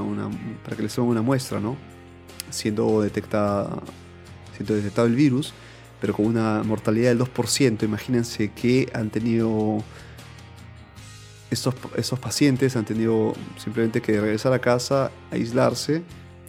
para 0.64 0.76
que 0.76 0.82
les 0.82 0.94
tomen 0.94 1.10
una 1.10 1.22
muestra, 1.22 1.60
¿no? 1.60 1.76
Siendo 2.50 3.00
detectada, 3.00 3.82
siendo 4.56 4.74
detectado 4.74 5.06
el 5.06 5.14
virus, 5.14 5.54
pero 6.00 6.14
con 6.14 6.26
una 6.26 6.62
mortalidad 6.62 7.10
del 7.10 7.20
2%. 7.20 7.82
Imagínense 7.82 8.52
que 8.52 8.90
han 8.94 9.10
tenido 9.10 9.82
estos, 11.50 11.74
estos 11.96 12.18
pacientes 12.18 12.76
han 12.76 12.84
tenido 12.84 13.34
simplemente 13.56 14.02
que 14.02 14.20
regresar 14.20 14.52
a 14.52 14.58
casa, 14.58 15.10
aislarse 15.30 16.02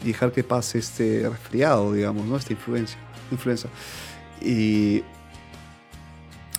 y 0.04 0.08
dejar 0.08 0.32
que 0.32 0.44
pase 0.44 0.80
este 0.80 1.28
resfriado, 1.30 1.94
digamos, 1.94 2.26
¿no? 2.26 2.38
Esta 2.38 2.54
influencia 2.54 3.00
influenza. 3.32 3.70
Y 4.42 5.04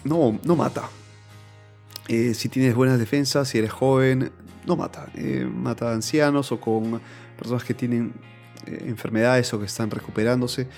no, 0.04 0.38
no 0.44 0.56
mata. 0.56 0.88
Eh, 2.08 2.34
si 2.34 2.48
tienes 2.48 2.74
buenas 2.74 2.98
defensas, 2.98 3.48
si 3.48 3.58
eres 3.58 3.72
joven, 3.72 4.32
no 4.66 4.76
mata. 4.76 5.08
Eh, 5.14 5.48
mata 5.50 5.90
a 5.90 5.94
ancianos 5.94 6.52
o 6.52 6.60
con 6.60 7.00
personas 7.36 7.64
que 7.64 7.74
tienen 7.74 8.14
eh, 8.66 8.84
enfermedades 8.86 9.52
o 9.54 9.58
que 9.58 9.66
están 9.66 9.90
recuperándose, 9.90 10.68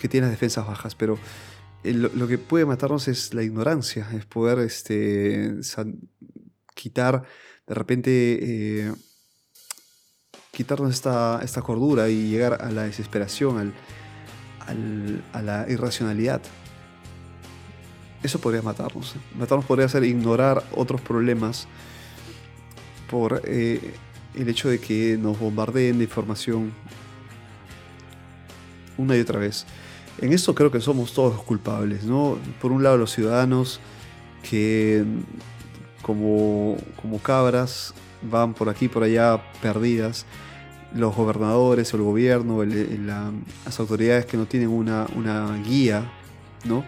que 0.00 0.08
tienen 0.08 0.30
defensas 0.30 0.66
bajas. 0.66 0.94
Pero 0.94 1.18
lo, 1.84 2.26
que 2.26 2.38
puede 2.38 2.64
matarnos 2.64 3.08
es 3.08 3.34
la 3.34 3.42
ignorancia, 3.42 4.08
es 4.14 4.24
poder 4.24 4.58
este, 4.60 5.62
quitar 6.78 7.24
de 7.66 7.74
repente 7.74 8.94
quitarnos 10.52 10.92
esta, 10.92 11.40
esta 11.44 11.62
cordura 11.62 12.08
y 12.08 12.30
llegar 12.30 12.62
a 12.62 12.70
la 12.70 12.82
desesperación, 12.82 13.72
al, 14.66 15.22
a 15.32 15.42
la 15.42 15.66
irracionalidad. 15.68 16.40
Eso 18.22 18.40
podría 18.40 18.62
matarnos. 18.62 19.14
Matarnos 19.36 19.64
podría 19.66 19.88
ser 19.88 20.02
ignorar 20.02 20.64
otros 20.74 21.00
problemas 21.00 21.68
por 23.08 23.40
eh, 23.44 23.94
el 24.34 24.48
hecho 24.48 24.68
de 24.68 24.80
que 24.80 25.16
nos 25.16 25.38
bombardeen 25.38 25.98
de 25.98 26.04
información 26.04 26.72
una 28.96 29.16
y 29.16 29.20
otra 29.20 29.38
vez. 29.38 29.64
En 30.20 30.32
esto 30.32 30.54
creo 30.54 30.72
que 30.72 30.80
somos 30.80 31.14
todos 31.14 31.40
culpables, 31.44 32.02
¿no? 32.02 32.36
Por 32.60 32.72
un 32.72 32.82
lado 32.82 32.96
los 32.96 33.12
ciudadanos 33.12 33.78
que 34.42 35.04
como, 36.08 36.78
como 37.02 37.18
cabras 37.18 37.92
van 38.22 38.54
por 38.54 38.70
aquí 38.70 38.88
por 38.88 39.02
allá 39.02 39.42
perdidas, 39.60 40.24
los 40.94 41.14
gobernadores, 41.14 41.92
el 41.92 42.00
gobierno, 42.00 42.64
las 42.64 43.78
autoridades 43.78 44.24
que 44.24 44.38
no 44.38 44.46
tienen 44.46 44.70
una, 44.70 45.06
una 45.14 45.54
guía, 45.58 46.10
¿no? 46.64 46.82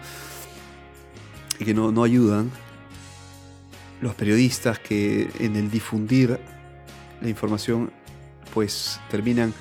Y 1.59 1.65
que 1.65 1.75
no, 1.75 1.91
no 1.91 2.03
ayudan, 2.03 2.49
los 4.01 4.15
periodistas 4.15 4.79
que 4.79 5.29
en 5.37 5.55
el 5.55 5.69
difundir 5.69 6.39
la 7.21 7.29
información 7.29 7.91
pues 8.55 8.99
terminan 9.11 9.53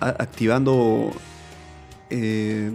activando 0.00 1.12
eh, 2.08 2.72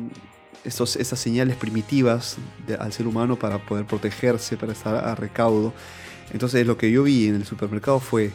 estos, 0.67 0.97
estas 0.97 1.19
señales 1.19 1.55
primitivas 1.55 2.38
al 2.77 2.91
ser 2.91 3.07
humano 3.07 3.39
para 3.39 3.57
poder 3.57 3.86
protegerse, 3.86 4.57
para 4.57 4.74
estar 4.74 4.95
a 4.95 5.15
recaudo. 5.15 5.74
Entonces 6.33 6.67
lo 6.67 6.77
que 6.77 6.91
yo 6.91 7.03
vi 7.03 7.27
en 7.27 7.36
el 7.36 7.45
supermercado 7.45 8.01
fue, 8.01 8.31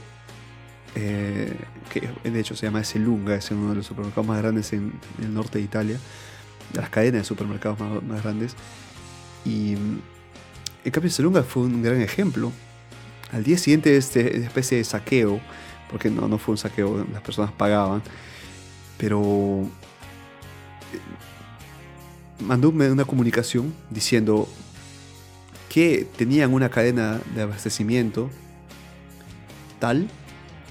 eh, 0.94 1.54
que 1.92 2.08
de 2.30 2.40
hecho 2.40 2.56
se 2.56 2.66
llama 2.66 2.82
Lunga, 2.94 3.34
es 3.34 3.50
uno 3.50 3.70
de 3.70 3.76
los 3.76 3.86
supermercados 3.86 4.26
más 4.26 4.40
grandes 4.40 4.72
en, 4.72 4.94
el 5.20 5.34
norte 5.34 5.58
de 5.58 5.64
Italia, 5.64 5.98
de 6.72 6.80
las 6.80 6.88
cadenas 6.88 7.20
de 7.20 7.24
supermercados 7.24 7.78
más, 8.02 8.22
grandes. 8.22 8.56
Y 9.44 9.74
en 9.74 10.90
cambio 10.90 11.12
Lunga 11.18 11.42
fue 11.42 11.64
un 11.64 11.82
gran 11.82 12.00
ejemplo. 12.00 12.50
Al 13.30 13.44
día 13.44 13.58
siguiente 13.58 13.90
de 13.90 13.98
este 13.98 14.38
especie 14.38 14.78
de 14.78 14.84
saqueo, 14.84 15.38
porque 15.90 16.08
no, 16.08 16.28
no 16.28 16.38
fue 16.38 16.52
un 16.52 16.58
saqueo, 16.58 17.06
las 17.12 17.20
personas 17.20 17.52
pagaban, 17.52 18.02
pero 18.96 19.68
mandó 22.42 22.68
una 22.70 23.04
comunicación 23.04 23.75
diciendo 23.90 24.49
que 25.68 26.06
tenían 26.16 26.52
una 26.52 26.68
cadena 26.68 27.20
de 27.34 27.42
abastecimiento 27.42 28.30
tal 29.78 30.08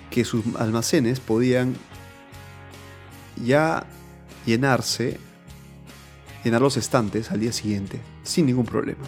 que 0.10 0.24
sus 0.26 0.44
almacenes 0.58 1.20
podían 1.20 1.76
ya 3.44 3.86
llenarse, 4.46 5.18
llenar 6.44 6.62
los 6.62 6.78
estantes 6.78 7.32
al 7.32 7.40
día 7.40 7.52
siguiente, 7.52 8.00
sin 8.24 8.46
ningún 8.46 8.66
problema. 8.66 9.04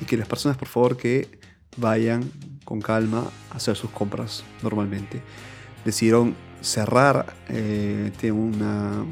Y 0.00 0.04
que 0.04 0.16
las 0.16 0.28
personas, 0.28 0.56
por 0.56 0.68
favor, 0.68 0.96
que 0.96 1.40
vayan 1.76 2.30
con 2.64 2.80
calma 2.80 3.30
a 3.50 3.56
hacer 3.56 3.76
sus 3.76 3.90
compras 3.90 4.44
normalmente. 4.62 5.22
Decidieron 5.84 6.34
cerrar 6.60 7.34
eh, 7.48 8.12
una, 8.32 9.04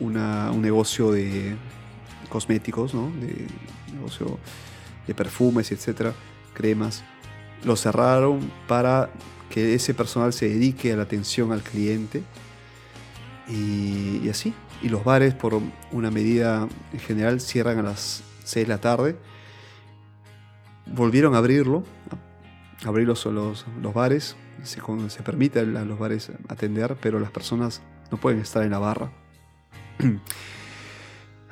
un 0.00 0.62
negocio 0.62 1.12
de 1.12 1.56
cosméticos, 2.28 2.94
¿no? 2.94 3.10
de 3.20 3.46
negocio 3.92 4.38
de 5.06 5.14
perfumes, 5.14 5.70
etcétera, 5.72 6.12
cremas. 6.52 7.04
Lo 7.64 7.76
cerraron 7.76 8.40
para 8.66 9.10
que 9.50 9.74
ese 9.74 9.94
personal 9.94 10.32
se 10.32 10.48
dedique 10.48 10.92
a 10.92 10.96
la 10.96 11.04
atención 11.04 11.52
al 11.52 11.62
cliente 11.62 12.22
y, 13.48 14.20
y 14.22 14.28
así. 14.28 14.52
Y 14.82 14.88
los 14.88 15.04
bares, 15.04 15.34
por 15.34 15.60
una 15.92 16.10
medida 16.10 16.68
en 16.92 16.98
general, 16.98 17.40
cierran 17.40 17.78
a 17.78 17.82
las 17.82 18.22
6 18.44 18.66
de 18.66 18.74
la 18.74 18.80
tarde. 18.80 19.16
Volvieron 20.86 21.34
a 21.34 21.38
abrirlo, 21.38 21.84
abrir 22.84 23.06
los, 23.06 23.24
los, 23.24 23.64
bares, 23.94 24.36
se, 24.62 24.80
se 25.08 25.22
permite 25.22 25.60
a 25.60 25.64
los 25.64 25.98
bares 25.98 26.30
atender, 26.48 26.96
pero 27.00 27.18
las 27.18 27.30
personas 27.30 27.80
no 28.10 28.18
pueden 28.18 28.40
estar 28.40 28.62
en 28.62 28.70
la 28.70 28.78
barra. 28.78 29.10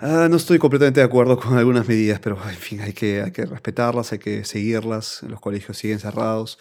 Ah, 0.05 0.27
no 0.29 0.37
estoy 0.37 0.59
completamente 0.59 0.99
de 0.99 1.07
acuerdo 1.07 1.39
con 1.39 1.57
algunas 1.57 1.87
medidas, 1.87 2.19
pero 2.19 2.37
en 2.49 2.57
fin, 2.57 2.81
hay 2.81 2.93
que, 2.93 3.25
respetarlas, 3.49 4.11
hay 4.11 4.19
que 4.19 4.45
seguirlas. 4.45 5.23
Los 5.23 5.39
colegios 5.39 5.77
siguen 5.79 6.01
cerrados. 6.01 6.59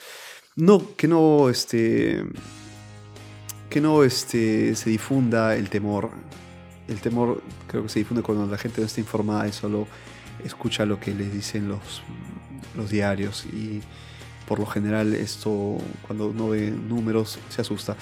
No, 0.55 0.95
que 0.95 1.07
no, 1.07 1.49
este, 1.49 2.23
que 3.67 3.81
no 3.81 4.03
este, 4.03 4.75
se 4.75 4.91
difunda 4.91 5.55
el 5.55 5.71
temor. 5.71 6.11
El 6.87 7.01
temor 7.01 7.41
creo 7.65 7.81
que 7.81 7.89
se 7.89 7.97
difunde 7.97 8.21
cuando 8.21 8.45
la 8.45 8.59
gente 8.59 8.79
no 8.79 8.85
está 8.85 8.99
informada 8.99 9.47
y 9.47 9.53
solo 9.53 9.87
escucha 10.45 10.85
lo 10.85 10.99
que 10.99 11.11
les 11.15 11.33
dicen 11.33 11.67
los, 11.67 12.03
los 12.77 12.91
diarios. 12.91 13.47
Y 13.47 13.81
por 14.47 14.59
lo 14.59 14.67
general 14.67 15.15
esto, 15.15 15.79
cuando 16.05 16.27
uno 16.27 16.49
ve 16.49 16.69
números, 16.69 17.39
se 17.49 17.61
asusta. 17.61 17.97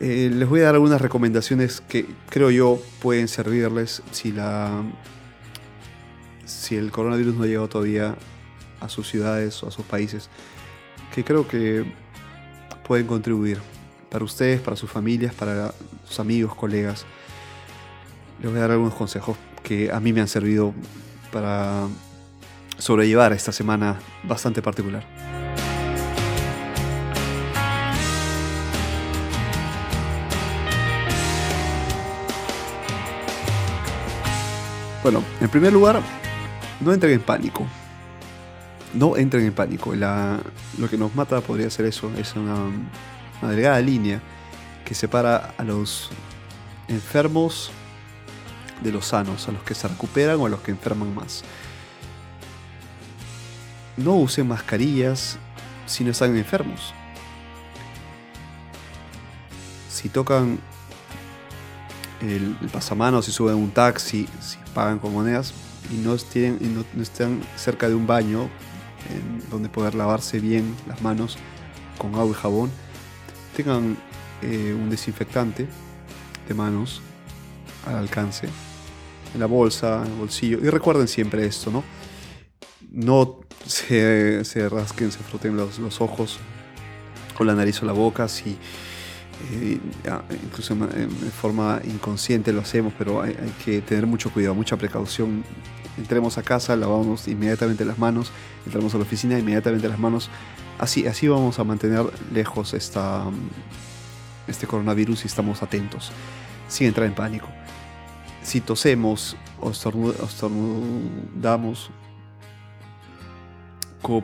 Eh, 0.00 0.30
les 0.32 0.48
voy 0.48 0.60
a 0.60 0.64
dar 0.64 0.74
algunas 0.74 1.00
recomendaciones 1.00 1.80
que 1.80 2.06
creo 2.30 2.50
yo 2.50 2.80
pueden 3.02 3.26
servirles 3.26 4.02
si, 4.12 4.30
la, 4.30 4.82
si 6.44 6.76
el 6.76 6.90
coronavirus 6.92 7.34
no 7.34 7.42
ha 7.42 7.46
llegado 7.46 7.68
todavía 7.68 8.14
a 8.80 8.88
sus 8.88 9.08
ciudades 9.08 9.60
o 9.62 9.68
a 9.68 9.70
sus 9.70 9.84
países, 9.84 10.30
que 11.14 11.24
creo 11.24 11.48
que 11.48 11.84
pueden 12.86 13.06
contribuir 13.06 13.58
para 14.10 14.24
ustedes, 14.24 14.60
para 14.60 14.76
sus 14.76 14.90
familias, 14.90 15.34
para 15.34 15.74
sus 16.04 16.20
amigos, 16.20 16.54
colegas. 16.54 17.04
Les 18.40 18.50
voy 18.50 18.58
a 18.58 18.62
dar 18.62 18.70
algunos 18.72 18.94
consejos 18.94 19.36
que 19.62 19.92
a 19.92 20.00
mí 20.00 20.12
me 20.12 20.20
han 20.20 20.28
servido 20.28 20.72
para 21.32 21.86
sobrellevar 22.78 23.32
esta 23.32 23.52
semana 23.52 23.98
bastante 24.22 24.62
particular. 24.62 25.27
Bueno, 35.02 35.22
en 35.40 35.48
primer 35.48 35.72
lugar, 35.72 36.02
no 36.80 36.92
entren 36.92 37.12
en 37.12 37.20
pánico. 37.20 37.66
No 38.94 39.16
entren 39.16 39.44
en 39.44 39.52
pánico. 39.52 39.94
lo 39.94 40.90
que 40.90 40.98
nos 40.98 41.14
mata 41.14 41.40
podría 41.40 41.70
ser 41.70 41.86
eso, 41.86 42.10
es 42.18 42.34
una, 42.34 42.68
delgada 43.42 43.80
línea 43.80 44.20
que 44.84 44.94
separa 44.94 45.54
a 45.56 45.62
los 45.62 46.10
enfermos 46.88 47.70
de 48.82 48.90
los 48.90 49.06
sanos, 49.06 49.48
a 49.48 49.52
los 49.52 49.62
que 49.62 49.74
se 49.74 49.86
recuperan 49.86 50.40
o 50.40 50.46
a 50.46 50.48
los 50.48 50.60
que 50.60 50.72
enferman 50.72 51.14
más. 51.14 51.44
No 53.96 54.14
usen 54.14 54.48
mascarillas 54.48 55.38
si 55.86 56.02
no 56.02 56.10
están 56.10 56.36
enfermos. 56.36 56.92
Si 59.90 60.08
tocan 60.08 60.58
el, 62.20 62.56
pasamanos, 62.72 63.24
si 63.26 63.32
suben 63.32 63.56
un 63.56 63.70
taxi, 63.70 64.26
si 64.40 64.58
pagan 64.74 64.98
con 64.98 65.12
monedas 65.12 65.52
y 65.92 65.96
no, 65.96 66.14
estén, 66.14 66.58
no, 66.74 67.02
están 67.02 67.40
cerca 67.56 67.88
de 67.88 67.94
un 67.94 68.06
baño 68.06 68.48
donde 69.50 69.68
poder 69.68 69.94
lavarse 69.94 70.40
bien 70.40 70.74
las 70.86 71.00
manos 71.00 71.38
con 71.96 72.14
agua 72.14 72.30
y 72.30 72.34
jabón, 72.34 72.70
tengan 73.56 73.96
eh, 74.42 74.76
un 74.78 74.90
desinfectante 74.90 75.66
de 76.46 76.54
manos 76.54 77.00
al 77.86 77.96
alcance, 77.96 78.48
en 79.34 79.40
la 79.40 79.46
bolsa, 79.46 80.02
en 80.04 80.12
el 80.12 80.18
bolsillo. 80.18 80.58
Y 80.58 80.68
recuerden 80.68 81.08
siempre 81.08 81.46
esto, 81.46 81.70
¿no? 81.70 81.84
No 82.90 83.40
se, 83.66 84.44
se 84.44 84.68
rasquen, 84.68 85.12
se 85.12 85.18
froten 85.18 85.56
los, 85.56 85.78
los 85.78 86.00
ojos 86.00 86.38
o 87.38 87.44
la 87.44 87.54
nariz 87.54 87.82
o 87.82 87.86
la 87.86 87.92
boca 87.92 88.26
si 88.28 88.58
eh, 89.52 89.78
incluso 90.42 90.74
en, 90.74 91.10
forma 91.32 91.80
inconsciente 91.84 92.52
lo 92.52 92.60
hacemos, 92.60 92.92
pero 92.96 93.22
hay, 93.22 93.34
que 93.64 93.80
tener 93.80 94.06
mucho 94.06 94.30
cuidado, 94.30 94.54
mucha 94.54 94.76
precaución. 94.76 95.44
Entremos 95.96 96.38
a 96.38 96.42
casa, 96.42 96.76
lavamos 96.76 97.26
inmediatamente 97.28 97.84
las 97.84 97.98
manos, 97.98 98.30
entramos 98.64 98.94
a 98.94 98.98
la 98.98 99.04
oficina, 99.04 99.38
inmediatamente 99.38 99.88
las 99.88 99.98
manos. 99.98 100.30
Así, 100.78 101.06
así 101.06 101.26
vamos 101.26 101.58
a 101.58 101.64
mantener 101.64 102.04
lejos 102.32 102.74
esta, 102.74 103.24
este 104.46 104.66
coronavirus 104.66 105.24
y 105.24 105.26
estamos 105.26 105.62
atentos, 105.62 106.12
sin 106.68 106.86
entrar 106.86 107.06
en 107.06 107.14
pánico. 107.14 107.48
Si 108.42 108.60
tosemos 108.60 109.36
o 109.60 109.70
estornudamos, 109.70 111.90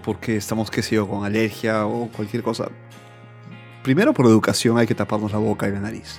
porque 0.02 0.36
estamos, 0.36 0.70
qué 0.70 0.82
sé 0.82 0.96
yo, 0.96 1.08
con 1.08 1.24
alergia 1.24 1.86
o 1.86 2.08
cualquier 2.08 2.42
cosa, 2.42 2.70
primero 3.84 4.12
por 4.12 4.26
educación 4.26 4.78
hay 4.78 4.88
que 4.88 4.96
taparnos 4.96 5.30
la 5.30 5.38
boca 5.38 5.68
y 5.68 5.72
la 5.72 5.78
nariz. 5.78 6.18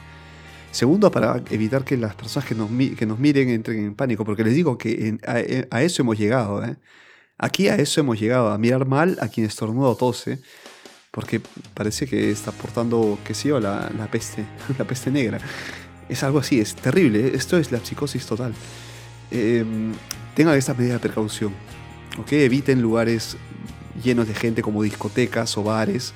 Segundo, 0.72 1.12
para 1.12 1.42
evitar 1.50 1.84
que 1.84 1.98
las 1.98 2.16
personas 2.16 2.48
que 2.48 2.54
nos, 2.56 2.70
miren 2.70 3.50
entren 3.50 3.80
en 3.80 3.96
pánico, 3.96 4.24
porque 4.24 4.44
les 4.44 4.54
digo 4.54 4.78
que 4.78 5.18
a, 5.72 5.82
eso 5.82 6.02
hemos 6.02 6.18
llegado. 6.18 6.64
¿eh? 6.64 6.78
Aquí 7.38 7.68
a 7.68 7.76
eso 7.76 8.00
hemos 8.02 8.20
llegado, 8.20 8.50
a 8.50 8.58
mirar 8.58 8.86
mal 8.86 9.18
a 9.20 9.28
quien 9.28 9.46
estornuda 9.48 9.90
o 9.90 9.96
tose, 9.96 10.40
porque 11.12 11.42
parece 11.74 12.08
que 12.08 12.30
está 12.30 12.52
portando, 12.52 13.18
qué 13.26 13.34
sé 13.34 13.50
yo, 13.50 13.60
la, 13.60 13.90
peste, 14.12 14.46
la 14.78 14.86
peste 14.86 15.12
negra. 15.12 15.40
Es 16.08 16.24
algo 16.24 16.40
así, 16.40 16.60
es 16.60 16.76
terrible, 16.76 17.28
¿eh? 17.28 17.32
esto 17.36 17.58
es 17.58 17.72
la 17.72 17.80
psicosis 17.80 18.26
total. 18.26 18.54
Em, 19.32 19.94
tengan 20.36 20.56
esta 20.58 20.74
medida 20.74 20.94
de 20.94 21.00
precaución, 21.00 21.54
¿ok? 22.20 22.32
Eviten 22.34 22.82
lugares 22.82 23.38
llenos 24.04 24.28
de 24.28 24.36
gente 24.36 24.62
como 24.62 24.84
discotecas 24.84 25.58
o 25.58 25.64
bares 25.64 26.14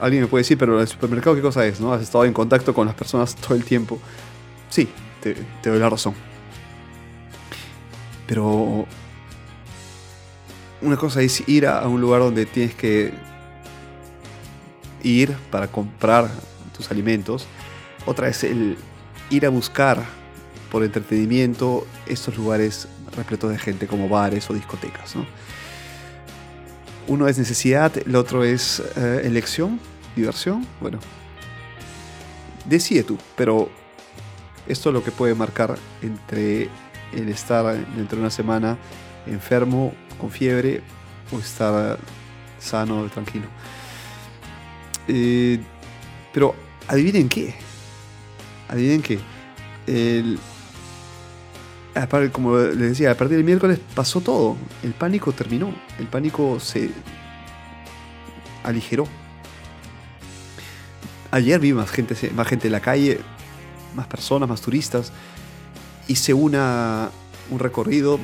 alguien 0.00 0.22
me 0.22 0.28
puede 0.28 0.42
decir, 0.42 0.58
pero 0.58 0.80
el 0.80 0.88
supermercado, 0.88 1.36
¿qué 1.36 1.42
cosa 1.42 1.66
es? 1.66 1.80
¿no? 1.80 1.92
Has 1.92 2.02
estado 2.02 2.24
en 2.24 2.32
contacto 2.32 2.74
con 2.74 2.86
las 2.86 2.94
personas 2.94 3.34
todo 3.36 3.54
el 3.54 3.64
tiempo. 3.64 3.98
Sí, 4.70 4.88
te, 5.22 5.36
doy 5.68 5.78
la 5.78 5.88
razón. 5.88 6.14
Pero 8.26 8.86
una 10.80 10.96
cosa 10.96 11.22
es 11.22 11.48
ir 11.48 11.66
a 11.66 11.86
un 11.86 12.00
lugar 12.00 12.20
donde 12.20 12.46
tienes 12.46 12.74
que 12.74 13.12
ir 15.02 15.32
para 15.50 15.68
comprar 15.68 16.28
tus 16.76 16.90
alimentos. 16.90 17.46
Otra 18.04 18.28
es 18.28 18.44
el 18.44 18.76
ir 19.30 19.46
a 19.46 19.48
buscar 19.48 20.02
por 20.70 20.82
entretenimiento 20.82 21.86
estos 22.06 22.36
lugares 22.36 22.88
repletos 23.16 23.50
de 23.50 23.58
gente 23.58 23.86
como 23.86 24.08
bares 24.08 24.50
o 24.50 24.54
discotecas. 24.54 25.14
Uno 27.08 27.28
es 27.28 27.38
necesidad, 27.38 27.92
el 27.96 28.16
otro 28.16 28.42
es 28.44 28.82
eh, 28.96 29.22
elección, 29.24 29.78
diversión. 30.16 30.66
Bueno, 30.80 30.98
decide 32.64 33.04
tú, 33.04 33.16
pero 33.36 33.70
esto 34.66 34.88
es 34.88 34.92
lo 34.92 35.04
que 35.04 35.12
puede 35.12 35.34
marcar 35.34 35.76
entre 36.02 36.68
el 37.12 37.28
estar 37.28 37.76
dentro 37.94 38.16
de 38.16 38.22
una 38.22 38.30
semana 38.30 38.76
enfermo, 39.26 39.92
con 40.20 40.30
fiebre, 40.30 40.82
o 41.32 41.38
estar 41.38 41.98
sano, 42.58 43.08
tranquilo. 43.08 43.46
Eh, 45.08 45.60
pero 46.32 46.54
adivinen 46.88 47.28
qué. 47.28 47.54
Adivinen 48.68 49.02
qué. 49.02 49.18
El, 49.86 50.38
como 52.32 52.58
les 52.58 52.90
decía, 52.90 53.10
a 53.10 53.14
partir 53.14 53.36
del 53.36 53.44
miércoles 53.44 53.78
pasó 53.94 54.20
todo. 54.20 54.56
El 54.82 54.92
pánico 54.92 55.32
terminó. 55.32 55.74
El 55.98 56.06
pánico 56.06 56.60
se 56.60 56.90
aligeró. 58.62 59.06
Ayer 61.30 61.58
vi 61.58 61.72
más 61.72 61.90
gente, 61.90 62.14
más 62.34 62.46
gente 62.46 62.68
en 62.68 62.72
la 62.72 62.80
calle, 62.80 63.20
más 63.94 64.06
personas, 64.06 64.48
más 64.48 64.60
turistas. 64.60 65.12
Hice 66.08 66.34
una, 66.34 67.10
un 67.50 67.58
recorrido, 67.58 68.20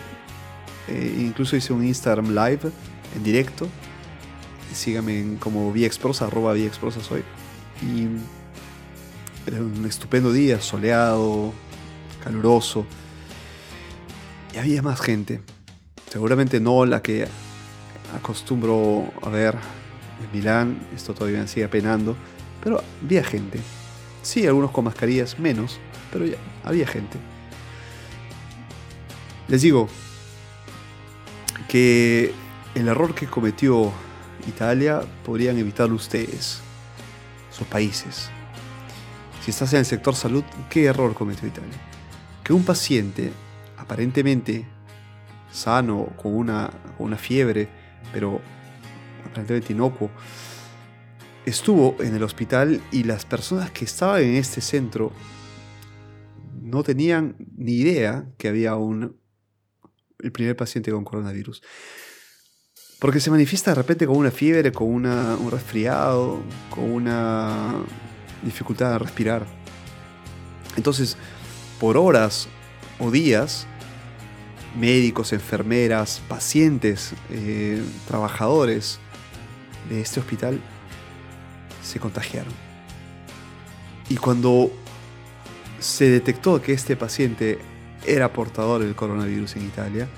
eh, 0.88 1.16
incluso 1.20 1.56
hice 1.56 1.72
un 1.72 1.85
Instagram 1.85 2.28
Live 2.28 2.70
en 3.16 3.22
directo. 3.24 3.66
Síganme 4.72 5.37
como 5.38 5.72
Viexprosa, 5.72 6.26
arroba 6.26 6.54
soy. 6.54 7.22
Y 7.82 8.08
era 9.46 9.61
un 9.61 9.85
estupendo 9.87 10.32
día, 10.32 10.61
soleado, 10.61 11.52
caluroso. 12.22 12.87
Y 14.52 14.58
había 14.58 14.82
más 14.82 15.00
gente. 15.00 15.40
Seguramente 16.10 16.60
no 16.60 16.84
la 16.84 17.02
que 17.02 17.26
acostumbro 18.14 19.10
a 19.22 19.28
ver 19.30 19.56
en 20.22 20.38
Milán. 20.38 20.86
Esto 20.94 21.14
todavía 21.14 21.46
sigue 21.46 21.68
penando. 21.68 22.16
Pero 22.62 22.82
había 23.02 23.24
gente. 23.24 23.60
Sí, 24.22 24.46
algunos 24.46 24.70
con 24.70 24.84
mascarillas, 24.84 25.38
menos. 25.38 25.80
Pero 26.12 26.26
ya, 26.26 26.36
había 26.64 26.86
gente. 26.86 27.18
Les 29.48 29.62
digo 29.62 29.88
que 31.68 32.32
el 32.74 32.88
error 32.88 33.14
que 33.14 33.26
cometió 33.26 33.92
Italia 34.46 35.00
podrían 35.24 35.58
evitarlo 35.58 35.96
ustedes, 35.96 36.60
sus 37.50 37.66
países. 37.66 38.30
Si 39.44 39.50
estás 39.50 39.72
en 39.72 39.80
el 39.80 39.86
sector 39.86 40.14
salud, 40.14 40.44
¿qué 40.70 40.84
error 40.84 41.14
cometió 41.14 41.48
Italia? 41.48 41.78
Que 42.44 42.52
un 42.52 42.64
paciente 42.64 43.32
aparentemente 43.92 44.64
sano, 45.52 46.14
con 46.16 46.35
una, 46.35 46.70
una 46.98 47.18
fiebre, 47.18 47.68
pero 48.11 48.40
aparentemente 49.26 49.74
inocuo, 49.74 50.11
estuvo 51.44 51.96
en 52.00 52.14
el 52.14 52.22
hospital 52.22 52.81
y 52.90 53.05
las 53.05 53.26
personas 53.26 53.70
que 53.70 53.85
estaban 53.85 54.22
en 54.22 54.37
este 54.37 54.62
centro 54.62 55.12
no 56.62 56.83
tenían 56.83 57.37
ni 57.55 57.72
idea 57.72 58.24
que 58.38 58.48
había 58.48 58.76
un, 58.76 59.20
el 60.20 60.33
primer 60.33 60.57
paciente 60.57 60.90
con 60.90 61.05
coronavirus. 61.05 61.62
Porque 62.98 63.20
se 63.20 63.31
manifiesta 63.31 63.72
de 63.72 63.74
repente 63.74 64.07
con 64.07 64.16
una 64.16 64.31
fiebre, 64.31 64.72
con 64.72 64.88
una, 64.88 65.37
un 65.37 65.50
resfriado, 65.50 66.40
con 66.70 66.90
una 66.90 67.74
dificultad 68.42 68.92
de 68.92 69.00
respirar. 69.00 69.44
Entonces, 70.78 71.18
por 71.78 71.98
horas 71.98 72.48
o 72.98 73.11
días, 73.11 73.66
médicos, 74.76 75.32
enfermeras, 75.32 76.22
pacientes, 76.28 77.14
eh, 77.30 77.82
trabajadores 78.08 78.98
de 79.88 80.00
este 80.00 80.20
hospital 80.20 80.61
se 81.82 81.98
contagiaron. 82.00 82.52
Y 84.08 84.16
cuando 84.16 84.70
se 85.78 86.11
detectó 86.11 86.61
que 86.62 86.72
este 86.72 86.96
paciente 86.96 87.58
era 88.06 88.32
portador 88.32 88.82
del 88.82 88.94
coronavirus 88.94 89.56
en 89.56 89.66
Italia, 89.66 90.08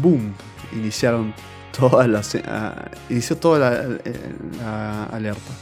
boom, 0.00 0.34
iniciaron 0.72 1.34
todas 1.78 2.08
las, 2.08 2.36
inició 3.08 3.36
toda 3.36 3.58
la 3.58 5.04
alerta. 5.06 5.52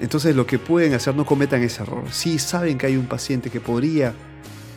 Entonces 0.00 0.34
lo 0.34 0.46
que 0.46 0.58
pueden 0.58 0.94
hacer, 0.94 1.14
no 1.14 1.24
cometan 1.24 1.62
ese 1.62 1.82
error. 1.82 2.04
Si 2.10 2.38
saben 2.38 2.78
que 2.78 2.86
hay 2.86 2.96
un 2.96 3.06
paciente 3.06 3.50
que 3.50 3.60
podría 3.60 4.12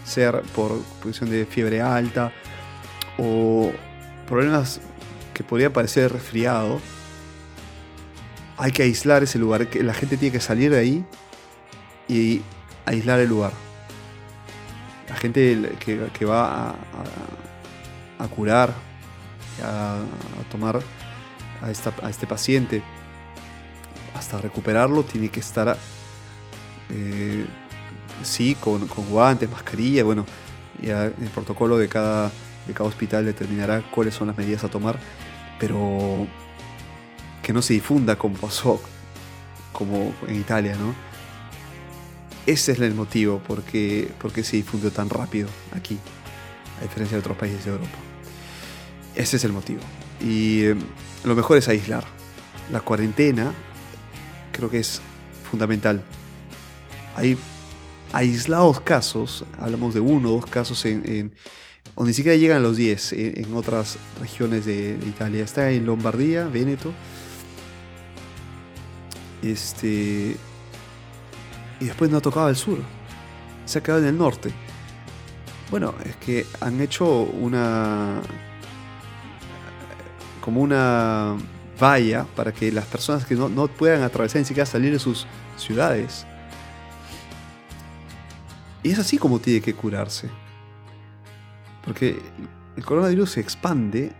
ser 0.07 0.41
por 0.55 0.81
posición 1.01 1.29
de 1.29 1.45
fiebre 1.45 1.81
alta 1.81 2.31
o 3.17 3.71
problemas 4.27 4.81
que 5.33 5.43
podría 5.43 5.71
parecer 5.71 6.11
resfriado, 6.11 6.79
hay 8.57 8.71
que 8.71 8.83
aislar 8.83 9.23
ese 9.23 9.37
lugar. 9.37 9.67
La 9.75 9.93
gente 9.93 10.17
tiene 10.17 10.31
que 10.31 10.39
salir 10.39 10.71
de 10.71 10.79
ahí 10.79 11.05
y 12.07 12.41
aislar 12.85 13.19
el 13.19 13.29
lugar. 13.29 13.51
La 15.09 15.15
gente 15.15 15.75
que, 15.79 16.25
va 16.25 16.69
a, 18.19 18.27
curar, 18.35 18.73
a, 19.63 19.99
tomar 20.51 20.77
a, 20.77 21.65
a 21.65 22.09
este 22.09 22.27
paciente, 22.27 22.81
hasta 24.15 24.39
recuperarlo 24.39 25.03
tiene 25.03 25.29
que 25.29 25.39
estar, 25.39 25.77
eh, 26.89 27.45
sí, 28.23 28.55
con, 28.55 28.87
guantes, 28.87 29.49
mascarilla, 29.49 30.03
bueno, 30.03 30.25
ya 30.81 31.05
el 31.05 31.29
protocolo 31.33 31.77
de 31.77 31.87
cada, 31.87 32.31
de 32.67 32.73
cada 32.73 32.89
hospital 32.89 33.25
determinará 33.25 33.81
cuáles 33.91 34.13
son 34.13 34.27
las 34.27 34.37
medidas 34.37 34.63
a 34.63 34.69
tomar, 34.69 34.97
pero 35.59 36.27
que 37.41 37.53
no 37.53 37.61
se 37.61 37.73
difunda 37.73 38.17
como 38.17 38.35
pasó 38.35 38.81
como 39.71 40.13
en 40.27 40.35
Italia, 40.35 40.75
¿no? 40.75 40.93
Ese 42.47 42.71
es 42.71 42.79
el 42.79 42.95
motivo 42.95 43.39
por 43.39 43.61
qué, 43.61 44.09
se 44.41 44.55
difundió 44.55 44.89
tan 44.91 45.09
rápido 45.09 45.49
aquí, 45.75 45.99
a 46.79 46.83
diferencia 46.83 47.17
de 47.17 47.19
otros 47.19 47.37
países 47.37 47.65
de 47.65 47.71
Europa. 47.71 47.97
Ese 49.15 49.35
es 49.35 49.43
el 49.43 49.51
motivo. 49.51 49.81
Y 50.21 50.63
eh, 50.63 50.75
lo 51.25 51.35
mejor 51.35 51.57
es 51.57 51.67
aislar. 51.67 52.05
La 52.71 52.79
cuarentena 52.79 53.51
creo 54.53 54.69
que 54.69 54.79
es 54.79 55.01
fundamental. 55.49 56.01
Hay 57.15 57.37
aislados 58.13 58.81
casos, 58.81 59.45
hablamos 59.59 59.93
de 59.93 59.99
uno 59.99 60.29
o 60.29 60.31
dos 60.33 60.45
casos 60.45 60.85
en, 60.85 61.33
donde 61.95 62.09
ni 62.09 62.13
siquiera 62.13 62.37
llegan 62.37 62.57
a 62.57 62.59
los 62.59 62.77
10 62.77 63.13
en, 63.13 63.55
otras 63.55 63.97
regiones 64.19 64.65
de, 64.65 64.97
Italia. 65.07 65.43
Está 65.43 65.71
en 65.71 65.85
Lombardía, 65.85 66.45
Véneto. 66.47 66.93
Este. 69.41 70.35
Y 71.79 71.85
después 71.85 72.09
no 72.09 72.17
ha 72.17 72.21
tocado 72.21 72.49
el 72.49 72.55
sur. 72.55 72.79
Se 73.65 73.79
ha 73.79 73.83
quedado 73.83 74.01
en 74.01 74.07
el 74.07 74.17
norte. 74.17 74.51
Bueno, 75.69 75.93
es 76.05 76.15
que 76.17 76.45
han 76.61 76.79
hecho 76.81 77.05
una. 77.21 78.21
como 80.41 80.61
una 80.61 81.35
vaya 81.79 82.25
para 82.35 82.51
que 82.51 82.71
las 82.71 82.85
personas 82.85 83.25
que 83.25 83.35
no, 83.35 83.67
puedan 83.67 84.01
atravesar 84.01 84.41
ni 84.41 84.45
siquiera 84.45 84.65
salir 84.65 84.91
de 84.91 84.99
sus 84.99 85.27
ciudades. 85.57 86.25
Y 88.83 88.91
es 88.91 88.99
así 88.99 89.17
como 89.17 89.39
tiene 89.39 89.61
que 89.61 89.73
curarse. 89.73 90.29
Porque 91.83 92.19
el 92.75 92.85
coronavirus 92.85 93.31
se 93.31 93.39
expande 93.39 94.11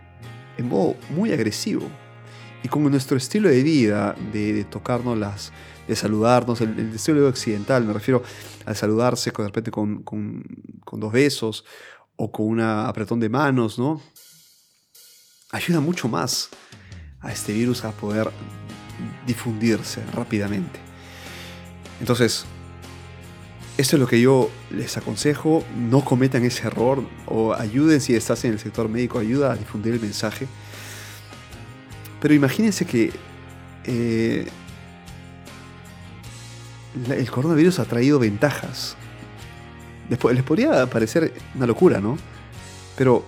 en 0.56 0.68
modo 0.68 0.96
muy 1.10 1.32
agresivo. 1.32 1.88
Y 2.62 2.68
con 2.68 2.82
nuestro 2.90 3.16
estilo 3.16 3.48
de 3.48 3.62
vida, 3.62 4.16
de, 4.32 4.64
tocarnos 4.64 5.16
las, 5.16 5.52
de 5.86 5.94
saludarnos, 5.94 6.60
el, 6.60 6.92
estilo 6.94 7.20
de 7.20 7.28
occidental, 7.28 7.84
me 7.84 7.92
refiero 7.92 8.22
al 8.66 8.74
saludarse 8.74 9.30
con, 9.30 9.44
de 9.44 9.48
repente 9.48 9.70
con, 9.70 10.02
con 10.02 11.00
dos 11.00 11.12
besos 11.12 11.64
o 12.16 12.32
con 12.32 12.46
un 12.46 12.60
apretón 12.60 13.20
de 13.20 13.28
manos, 13.28 13.78
¿no? 13.78 14.02
Ayuda 15.52 15.80
mucho 15.80 16.08
más 16.08 16.50
a 17.20 17.32
este 17.32 17.52
virus 17.52 17.84
a 17.84 17.92
poder 17.92 18.28
difundirse 19.24 20.04
rápidamente. 20.12 20.80
Entonces, 22.00 22.44
esto 23.78 23.96
es 23.96 24.00
lo 24.00 24.06
que 24.06 24.20
yo 24.20 24.50
les 24.70 24.96
aconsejo, 24.96 25.64
no 25.74 26.04
cometan 26.04 26.44
ese 26.44 26.66
error 26.66 27.02
o 27.26 27.54
ayuden 27.54 28.00
si 28.00 28.14
estás 28.14 28.44
en 28.44 28.52
el 28.52 28.58
sector 28.58 28.88
médico, 28.88 29.18
ayuda 29.18 29.52
a 29.52 29.56
difundir 29.56 29.94
el 29.94 30.00
mensaje. 30.00 30.46
Pero 32.20 32.34
imagínense 32.34 32.84
que 32.84 33.12
eh, 33.84 34.46
el 37.08 37.30
coronavirus 37.30 37.78
ha 37.78 37.84
traído 37.86 38.18
ventajas 38.18 38.96
después 40.08 40.34
les 40.34 40.44
podría 40.44 40.86
parecer 40.86 41.32
una 41.54 41.66
locura, 41.66 42.00
¿no? 42.00 42.16
Pero, 42.96 43.24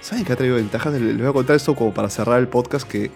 ¿saben 0.00 0.24
qué 0.24 0.32
ha 0.32 0.36
traído 0.36 0.56
ventajas? 0.56 0.92
Les 0.94 1.18
voy 1.18 1.26
a 1.26 1.32
contar 1.32 1.56
esto 1.56 1.74
como 1.74 1.92
para 1.92 2.08
cerrar 2.10 2.40
el 2.40 2.48
podcast 2.48 2.86
que 2.86 3.10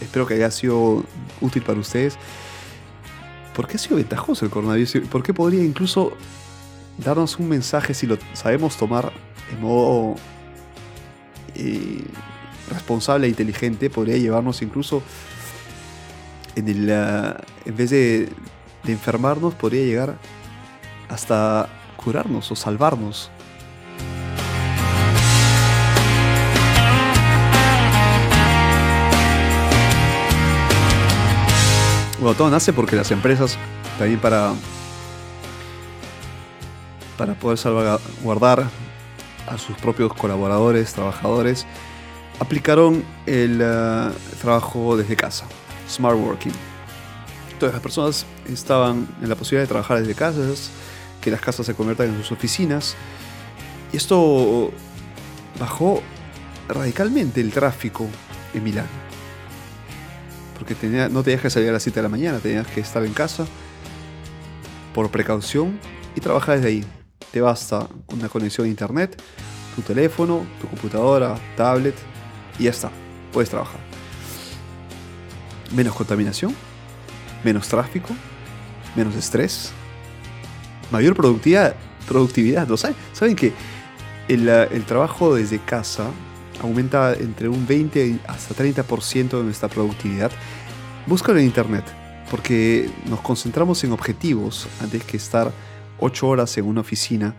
espero 0.00 0.26
que 0.26 0.34
haya 0.34 0.50
sido 0.50 1.04
útil 1.40 1.62
para 1.62 1.78
ustedes. 1.78 2.16
¿Por 3.54 3.66
qué 3.66 3.76
ha 3.76 3.78
sido 3.78 3.96
ventajoso 3.96 4.44
el 4.44 4.50
coronavirus? 4.50 5.08
¿Por 5.10 5.22
qué 5.22 5.34
podría 5.34 5.64
incluso 5.64 6.12
darnos 6.98 7.38
un 7.38 7.48
mensaje 7.48 7.94
si 7.94 8.06
lo 8.06 8.16
sabemos 8.32 8.76
tomar 8.76 9.12
en 9.52 9.60
modo 9.60 10.16
eh, 11.54 12.04
responsable 12.70 13.26
e 13.26 13.30
inteligente? 13.30 13.90
Podría 13.90 14.16
llevarnos 14.16 14.62
incluso 14.62 15.02
en, 16.56 16.68
el, 16.68 16.90
uh, 16.90 17.34
en 17.64 17.76
vez 17.76 17.90
de, 17.90 18.28
de 18.84 18.92
enfermarnos, 18.92 19.54
podría 19.54 19.84
llegar 19.84 20.18
hasta 21.08 21.68
curarnos 21.96 22.50
o 22.50 22.56
salvarnos. 22.56 23.30
Bueno, 32.20 32.36
todo 32.36 32.50
nace 32.50 32.74
porque 32.74 32.96
las 32.96 33.10
empresas, 33.12 33.56
también 33.98 34.20
para, 34.20 34.52
para 37.16 37.32
poder 37.32 37.56
salvaguardar 37.56 38.68
a 39.48 39.56
sus 39.56 39.74
propios 39.78 40.12
colaboradores, 40.12 40.92
trabajadores, 40.92 41.66
aplicaron 42.38 43.02
el 43.24 43.62
uh, 43.62 44.12
trabajo 44.38 44.98
desde 44.98 45.16
casa, 45.16 45.46
smart 45.88 46.18
working. 46.18 46.52
Todas 47.58 47.72
las 47.72 47.82
personas 47.82 48.26
estaban 48.46 49.08
en 49.22 49.28
la 49.30 49.34
posibilidad 49.34 49.62
de 49.62 49.68
trabajar 49.68 50.00
desde 50.00 50.14
casa, 50.14 50.40
que 51.22 51.30
las 51.30 51.40
casas 51.40 51.64
se 51.64 51.74
conviertan 51.74 52.10
en 52.10 52.18
sus 52.18 52.32
oficinas. 52.32 52.96
Y 53.94 53.96
esto 53.96 54.70
bajó 55.58 56.02
radicalmente 56.68 57.40
el 57.40 57.50
tráfico 57.50 58.06
en 58.52 58.62
Milán. 58.62 59.09
No 61.10 61.22
tenías 61.22 61.42
que 61.42 61.50
salir 61.50 61.68
a 61.68 61.72
las 61.72 61.82
7 61.82 61.98
de 61.98 62.02
la 62.02 62.08
mañana, 62.08 62.38
tenías 62.38 62.66
que 62.66 62.80
estar 62.80 63.04
en 63.04 63.12
casa 63.12 63.46
por 64.94 65.10
precaución 65.10 65.78
y 66.14 66.20
trabajar 66.20 66.56
desde 66.56 66.68
ahí. 66.68 66.84
Te 67.30 67.40
basta 67.40 67.88
una 68.08 68.28
conexión 68.28 68.66
a 68.66 68.70
internet, 68.70 69.20
tu 69.76 69.82
teléfono, 69.82 70.44
tu 70.60 70.68
computadora, 70.68 71.38
tablet 71.56 71.94
y 72.58 72.64
ya 72.64 72.70
está. 72.70 72.90
Puedes 73.32 73.50
trabajar. 73.50 73.80
Menos 75.74 75.94
contaminación, 75.94 76.54
menos 77.44 77.68
tráfico, 77.68 78.14
menos 78.96 79.14
estrés, 79.14 79.72
mayor 80.90 81.14
productividad. 81.14 81.76
productividad 82.06 82.66
¿no 82.66 82.76
saben? 82.76 82.96
Saben 83.12 83.36
que 83.36 83.52
el, 84.28 84.48
el, 84.48 84.84
trabajo 84.84 85.34
desde 85.34 85.58
casa 85.60 86.10
aumenta 86.60 87.14
entre 87.14 87.48
un 87.48 87.66
20 87.66 88.20
hasta 88.26 88.54
30% 88.54 89.38
de 89.38 89.44
nuestra 89.44 89.68
productividad. 89.68 90.30
Búscalo 91.10 91.40
en 91.40 91.46
internet, 91.46 91.84
porque 92.30 92.88
nos 93.08 93.20
concentramos 93.20 93.82
en 93.82 93.90
objetivos 93.90 94.68
antes 94.80 95.02
que 95.02 95.16
estar 95.16 95.50
8 95.98 96.28
horas 96.28 96.56
en 96.56 96.66
una 96.66 96.82
oficina 96.82 97.34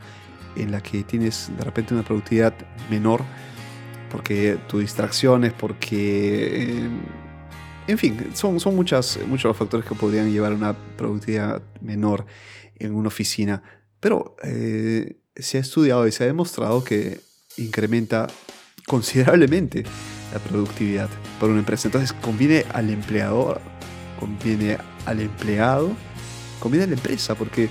en 0.58 0.74
la 0.74 0.84
que 0.84 1.06
tienes 1.06 1.50
de 1.58 1.64
repente 1.64 1.94
una 1.94 2.04
productividad 2.04 2.54
menor, 2.90 3.22
porque 4.12 4.60
tus 4.68 4.82
distracciones, 4.82 5.54
porque... 5.54 6.64
Eh, 6.64 6.90
en 7.88 7.98
fin, 7.98 8.32
son, 8.34 8.60
son 8.60 8.76
muchas, 8.76 9.18
muchos 9.26 9.46
los 9.46 9.56
factores 9.56 9.86
que 9.86 9.96
podrían 9.96 10.30
llevar 10.30 10.52
a 10.52 10.56
una 10.56 10.74
productividad 10.98 11.64
menor 11.80 12.26
en 12.78 12.94
una 12.94 13.08
oficina. 13.08 13.64
Pero 14.02 14.36
eh, 14.44 15.22
se 15.34 15.60
ha 15.60 15.62
estudiado 15.62 16.06
y 16.08 16.12
se 16.12 16.26
ha 16.26 16.28
demostrado 16.28 16.84
que 16.84 17.22
incrementa 17.56 18.28
considerablemente 18.86 19.86
la 20.32 20.40
productividad 20.40 21.10
para 21.40 21.52
una 21.52 21.60
empresa. 21.60 21.88
Entonces 21.88 22.14
conviene 22.14 22.66
al 22.74 22.90
empleador, 22.90 23.62
conviene 24.20 24.78
al 25.06 25.20
empleado, 25.20 25.92
conviene 26.60 26.86
a 26.86 26.88
la 26.88 26.94
empresa, 26.94 27.36
porque 27.36 27.70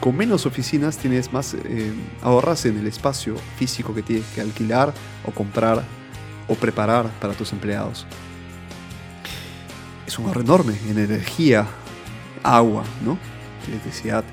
con 0.00 0.16
menos 0.16 0.46
oficinas 0.46 0.96
tienes 0.96 1.32
más, 1.32 1.54
eh, 1.54 1.92
ahorras 2.22 2.64
en 2.66 2.78
el 2.78 2.86
espacio 2.86 3.34
físico 3.56 3.94
que 3.94 4.02
tienes 4.02 4.26
que 4.34 4.40
alquilar 4.40 4.94
o 5.24 5.30
comprar 5.32 5.82
o 6.46 6.54
preparar 6.54 7.10
para 7.20 7.34
tus 7.34 7.52
empleados. 7.52 8.06
Es 10.06 10.18
un 10.18 10.26
ahorro 10.26 10.40
enorme 10.40 10.74
en 10.88 10.98
energía, 10.98 11.66
agua, 12.42 12.84
¿no? 13.04 13.18
electricidad. 13.66 14.24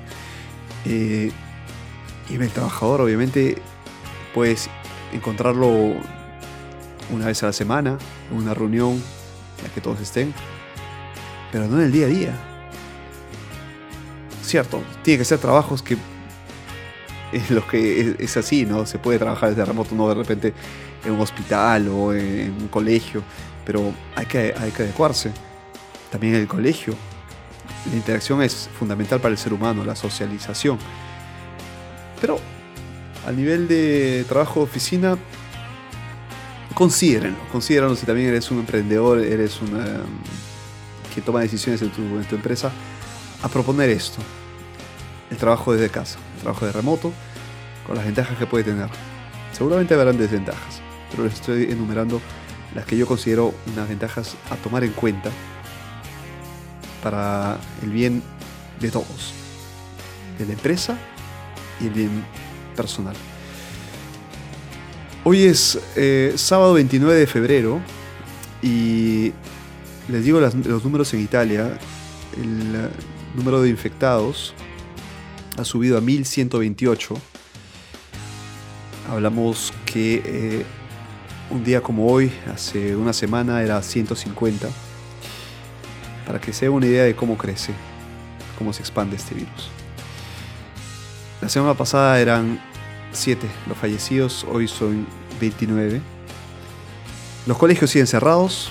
Eh, 0.84 1.30
y 2.28 2.34
el 2.34 2.50
trabajador, 2.50 3.02
obviamente, 3.02 3.60
puedes 4.34 4.68
encontrarlo 5.12 5.94
una 7.10 7.26
vez 7.26 7.42
a 7.42 7.46
la 7.46 7.52
semana, 7.52 7.98
en 8.30 8.36
una 8.36 8.54
reunión 8.54 8.92
en 8.92 9.64
la 9.64 9.70
que 9.74 9.80
todos 9.80 10.00
estén, 10.00 10.34
pero 11.52 11.66
no 11.66 11.78
en 11.78 11.84
el 11.84 11.92
día 11.92 12.06
a 12.06 12.08
día. 12.08 12.34
Cierto, 14.42 14.82
tiene 15.02 15.18
que 15.18 15.24
ser 15.24 15.38
trabajos 15.38 15.82
que 15.82 15.96
es 17.32 17.50
los 17.50 17.64
que 17.64 18.16
es, 18.18 18.36
así, 18.36 18.64
¿no? 18.64 18.86
Se 18.86 18.98
puede 18.98 19.18
trabajar 19.18 19.50
desde 19.50 19.64
remoto, 19.64 19.94
no 19.94 20.08
de 20.08 20.14
repente 20.14 20.54
en 21.04 21.12
un 21.12 21.20
hospital 21.20 21.88
o 21.88 22.14
en 22.14 22.52
un 22.52 22.68
colegio, 22.68 23.22
pero 23.64 23.92
hay 24.14 24.26
que, 24.26 24.54
hay 24.56 24.70
que 24.70 24.82
adecuarse. 24.82 25.32
También 26.10 26.34
en 26.34 26.42
el 26.42 26.48
colegio 26.48 26.94
la 27.90 27.96
interacción 27.96 28.42
es 28.42 28.68
fundamental 28.78 29.20
para 29.20 29.32
el 29.32 29.38
ser 29.38 29.52
humano, 29.52 29.84
la 29.84 29.96
socialización. 29.96 30.78
Pero 32.20 32.38
a 33.26 33.32
nivel 33.32 33.68
de 33.68 34.24
trabajo 34.28 34.60
de 34.60 34.64
oficina, 34.64 35.16
considérenlo. 36.76 37.38
Considérenlo 37.50 37.96
si 37.96 38.04
también 38.04 38.28
eres 38.28 38.50
un 38.50 38.58
emprendedor, 38.58 39.20
eres 39.20 39.62
una 39.62 39.82
que 41.14 41.22
toma 41.22 41.40
decisiones 41.40 41.80
en 41.80 41.88
tu, 41.88 42.02
en 42.02 42.24
tu 42.24 42.36
empresa, 42.36 42.70
a 43.42 43.48
proponer 43.48 43.88
esto. 43.88 44.18
El 45.30 45.38
trabajo 45.38 45.72
desde 45.72 45.88
casa, 45.88 46.18
el 46.36 46.42
trabajo 46.42 46.66
de 46.66 46.72
remoto, 46.72 47.14
con 47.86 47.96
las 47.96 48.04
ventajas 48.04 48.36
que 48.36 48.44
puede 48.44 48.64
tener. 48.64 48.90
Seguramente 49.52 49.94
habrán 49.94 50.18
desventajas, 50.18 50.82
pero 51.10 51.24
les 51.24 51.32
estoy 51.32 51.64
enumerando 51.64 52.20
las 52.74 52.84
que 52.84 52.98
yo 52.98 53.06
considero 53.06 53.54
unas 53.72 53.88
ventajas 53.88 54.36
a 54.50 54.56
tomar 54.56 54.84
en 54.84 54.92
cuenta 54.92 55.30
para 57.02 57.58
el 57.82 57.88
bien 57.88 58.22
de 58.80 58.90
todos, 58.90 59.32
de 60.38 60.44
la 60.44 60.52
empresa 60.52 60.98
y 61.80 61.86
el 61.86 61.92
bien 61.94 62.24
personal. 62.76 63.16
Hoy 65.28 65.42
es 65.42 65.76
eh, 65.96 66.34
sábado 66.36 66.74
29 66.74 67.18
de 67.18 67.26
febrero 67.26 67.80
y 68.62 69.32
les 70.06 70.24
digo 70.24 70.38
los 70.38 70.84
números 70.84 71.12
en 71.14 71.20
Italia. 71.20 71.80
El 72.40 72.76
eh, 72.76 72.88
número 73.34 73.60
de 73.60 73.68
infectados 73.68 74.54
ha 75.58 75.64
subido 75.64 75.98
a 75.98 76.00
1128. 76.00 77.16
Hablamos 79.10 79.72
que 79.84 80.22
eh, 80.24 80.64
un 81.50 81.64
día 81.64 81.80
como 81.80 82.06
hoy, 82.06 82.30
hace 82.54 82.94
una 82.94 83.12
semana, 83.12 83.64
era 83.64 83.82
150 83.82 84.68
para 86.24 86.40
que 86.40 86.52
se 86.52 86.68
una 86.68 86.86
idea 86.86 87.02
de 87.02 87.16
cómo 87.16 87.36
crece, 87.36 87.72
cómo 88.56 88.72
se 88.72 88.82
expande 88.82 89.16
este 89.16 89.34
virus. 89.34 89.70
La 91.40 91.48
semana 91.48 91.74
pasada 91.74 92.20
eran 92.20 92.60
7 93.16 93.48
los 93.66 93.76
fallecidos, 93.76 94.44
hoy 94.50 94.68
son 94.68 95.06
29. 95.40 96.00
Los 97.46 97.58
colegios 97.58 97.90
siguen 97.90 98.06
cerrados 98.06 98.70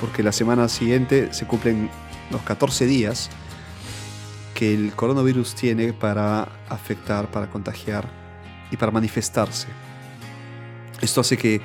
porque 0.00 0.22
la 0.22 0.32
semana 0.32 0.68
siguiente 0.68 1.32
se 1.32 1.46
cumplen 1.46 1.90
los 2.30 2.42
14 2.42 2.86
días 2.86 3.30
que 4.54 4.72
el 4.74 4.92
coronavirus 4.92 5.54
tiene 5.54 5.92
para 5.92 6.48
afectar, 6.68 7.30
para 7.30 7.50
contagiar 7.50 8.08
y 8.70 8.76
para 8.76 8.90
manifestarse. 8.90 9.68
Esto 11.00 11.20
hace 11.20 11.36
que 11.36 11.60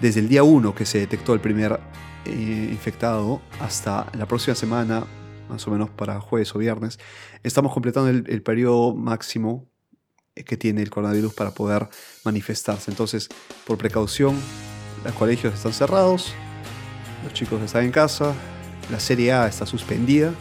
desde 0.00 0.20
el 0.20 0.28
día 0.28 0.42
1 0.42 0.74
que 0.74 0.84
se 0.84 0.98
detectó 0.98 1.32
el 1.32 1.40
primer 1.40 1.78
eh, 2.24 2.68
infectado 2.70 3.40
hasta 3.60 4.06
la 4.14 4.26
próxima 4.26 4.54
semana, 4.54 5.04
más 5.48 5.66
o 5.68 5.70
menos 5.70 5.90
para 5.90 6.20
jueves 6.20 6.54
o 6.54 6.58
viernes, 6.58 6.98
estamos 7.42 7.72
completando 7.72 8.10
el, 8.10 8.42
periodo 8.42 8.94
máximo 8.94 9.68
que 10.34 10.56
tiene 10.56 10.82
el 10.82 10.90
coronavirus 10.90 11.34
para 11.34 11.52
poder 11.52 11.88
manifestarse. 12.24 12.90
Entonces, 12.90 13.28
por 13.66 13.78
precaución, 13.78 14.36
los 15.04 15.14
colegios 15.14 15.54
están 15.54 15.72
cerrados, 15.72 16.34
los 17.22 17.32
chicos 17.32 17.62
están 17.62 17.84
en 17.84 17.92
casa, 17.92 18.34
la 18.90 18.98
Serie 18.98 19.32
A 19.32 19.46
está 19.46 19.66
suspendida, 19.66 20.32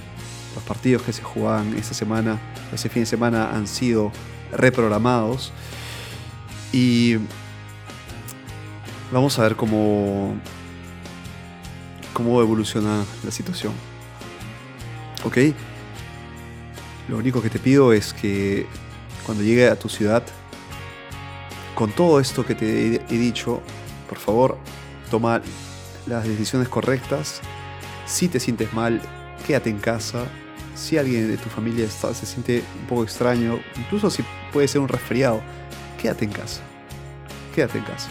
los 0.55 0.63
partidos 0.63 1.03
que 1.03 1.13
se 1.13 1.21
jugaban 1.21 1.75
esta 1.77 1.93
semana, 1.93 2.39
ese 2.73 2.89
fin 2.89 3.03
de 3.03 3.07
semana, 3.07 3.51
han 3.55 3.67
sido 3.67 4.11
reprogramados 4.51 5.51
y 6.71 7.17
vamos 9.11 9.37
a 9.37 9.43
ver 9.43 9.55
cómo 9.55 10.35
cómo 12.13 12.41
evoluciona 12.41 13.03
la 13.23 13.31
situación. 13.31 13.73
¿Ok? 15.25 15.37
Lo 17.09 17.17
único 17.17 17.41
que 17.41 17.49
te 17.49 17.59
pido 17.59 17.91
es 17.91 18.13
que 18.13 18.65
cuando 19.25 19.43
llegue 19.43 19.67
a 19.67 19.77
tu 19.77 19.89
ciudad, 19.89 20.23
con 21.75 21.91
todo 21.91 22.19
esto 22.19 22.45
que 22.45 22.55
te 22.55 22.95
he 22.95 23.17
dicho, 23.17 23.61
por 24.07 24.17
favor, 24.19 24.57
toma 25.09 25.41
las 26.05 26.27
decisiones 26.27 26.69
correctas. 26.69 27.41
Si 28.05 28.27
te 28.27 28.39
sientes 28.39 28.73
mal, 28.73 29.01
quédate 29.47 29.69
en 29.69 29.79
casa. 29.79 30.25
Si 30.75 30.97
alguien 30.97 31.27
de 31.29 31.37
tu 31.37 31.49
familia 31.49 31.87
se 31.89 32.25
siente 32.25 32.63
un 32.81 32.87
poco 32.87 33.03
extraño, 33.03 33.59
incluso 33.77 34.09
si 34.09 34.23
puede 34.51 34.67
ser 34.67 34.81
un 34.81 34.87
resfriado, 34.87 35.41
quédate 36.01 36.25
en 36.25 36.31
casa. 36.31 36.61
Quédate 37.55 37.77
en 37.77 37.83
casa. 37.85 38.09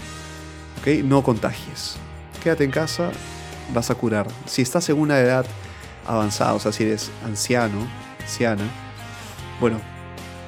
¿Ok? 0.81 1.05
No 1.05 1.22
contagies. 1.22 1.96
Quédate 2.42 2.64
en 2.64 2.70
casa, 2.70 3.11
vas 3.72 3.90
a 3.90 3.94
curar. 3.94 4.27
Si 4.46 4.62
estás 4.62 4.88
en 4.88 4.98
una 4.98 5.18
edad 5.20 5.46
avanzada, 6.07 6.55
o 6.55 6.61
sea, 6.61 6.72
si 6.72 6.85
eres 6.85 7.11
anciano, 7.25 7.87
anciana, 8.20 8.64
bueno, 9.61 9.81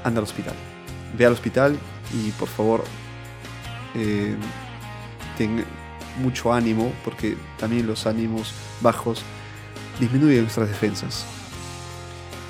anda 0.05 0.21
al 0.21 0.25
hospital. 0.25 0.55
Ve 1.17 1.27
al 1.27 1.33
hospital 1.33 1.77
y 2.13 2.31
por 2.33 2.49
favor, 2.49 2.85
eh, 3.95 4.37
ten 5.37 5.65
mucho 6.23 6.53
ánimo, 6.53 6.93
porque 7.05 7.37
también 7.59 7.87
los 7.87 8.07
ánimos 8.07 8.53
bajos 8.81 9.23
disminuyen 9.99 10.43
nuestras 10.43 10.69
defensas. 10.69 11.25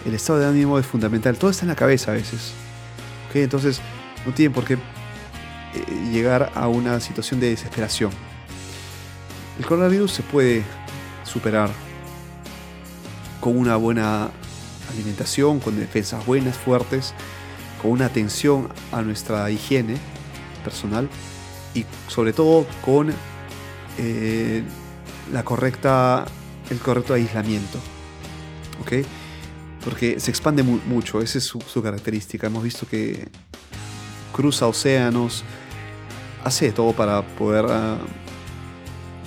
El 0.04 0.14
estado 0.14 0.40
de 0.40 0.46
ánimo 0.46 0.78
es 0.78 0.86
fundamental, 0.86 1.36
todo 1.36 1.50
está 1.50 1.64
en 1.64 1.70
la 1.70 1.76
cabeza 1.76 2.10
a 2.10 2.14
veces. 2.14 2.52
Entonces, 3.32 3.80
no 4.24 4.32
tienen 4.32 4.52
por 4.52 4.64
qué 4.64 4.74
eh, 4.74 4.78
llegar 6.12 6.52
a 6.54 6.68
una 6.68 7.00
situación 7.00 7.40
de 7.40 7.50
desesperación. 7.50 8.12
El 9.58 9.66
coronavirus 9.66 10.12
se 10.12 10.22
puede 10.22 10.62
superar 11.24 11.70
con 13.40 13.58
una 13.58 13.76
buena 13.76 14.30
alimentación, 14.92 15.58
con 15.58 15.78
defensas 15.78 16.24
buenas, 16.24 16.56
fuertes, 16.56 17.12
con 17.84 17.92
una 17.92 18.06
atención 18.06 18.70
a 18.92 19.02
nuestra 19.02 19.50
higiene 19.50 19.98
personal 20.64 21.06
y 21.74 21.84
sobre 22.08 22.32
todo 22.32 22.66
con 22.82 23.12
eh, 23.98 24.62
la 25.30 25.44
correcta, 25.44 26.24
el 26.70 26.78
correcto 26.78 27.12
aislamiento. 27.12 27.78
¿Ok? 28.80 29.06
Porque 29.84 30.18
se 30.18 30.30
expande 30.30 30.62
mucho, 30.62 31.20
esa 31.20 31.36
es 31.36 31.44
su, 31.44 31.82
característica. 31.82 32.46
Hemos 32.46 32.64
visto 32.64 32.88
que 32.88 33.28
cruza 34.32 34.66
océanos, 34.66 35.44
hace 36.42 36.72
todo 36.72 36.92
para 36.92 37.20
poder 37.36 37.66
ah, 37.68 37.98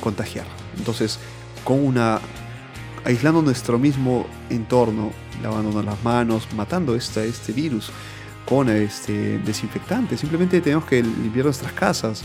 contagiar. 0.02 0.48
Entonces, 0.80 1.20
con 1.64 1.86
una 1.86 2.20
aislando 3.06 3.44
nuestro 3.44 3.78
mismo 3.78 4.26
entorno, 4.50 5.12
lavándonos 5.44 5.86
las 5.86 6.04
manos, 6.04 6.48
matando 6.56 6.96
este, 6.96 7.28
este 7.28 7.54
virus 7.54 7.92
con 8.48 8.70
este 8.70 9.40
desinfectante. 9.40 10.18
Simplemente 10.18 10.62
tenemos 10.62 10.86
que 10.86 11.04
limpiar 11.04 11.46
nuestras 11.46 11.74
casas. 11.74 12.24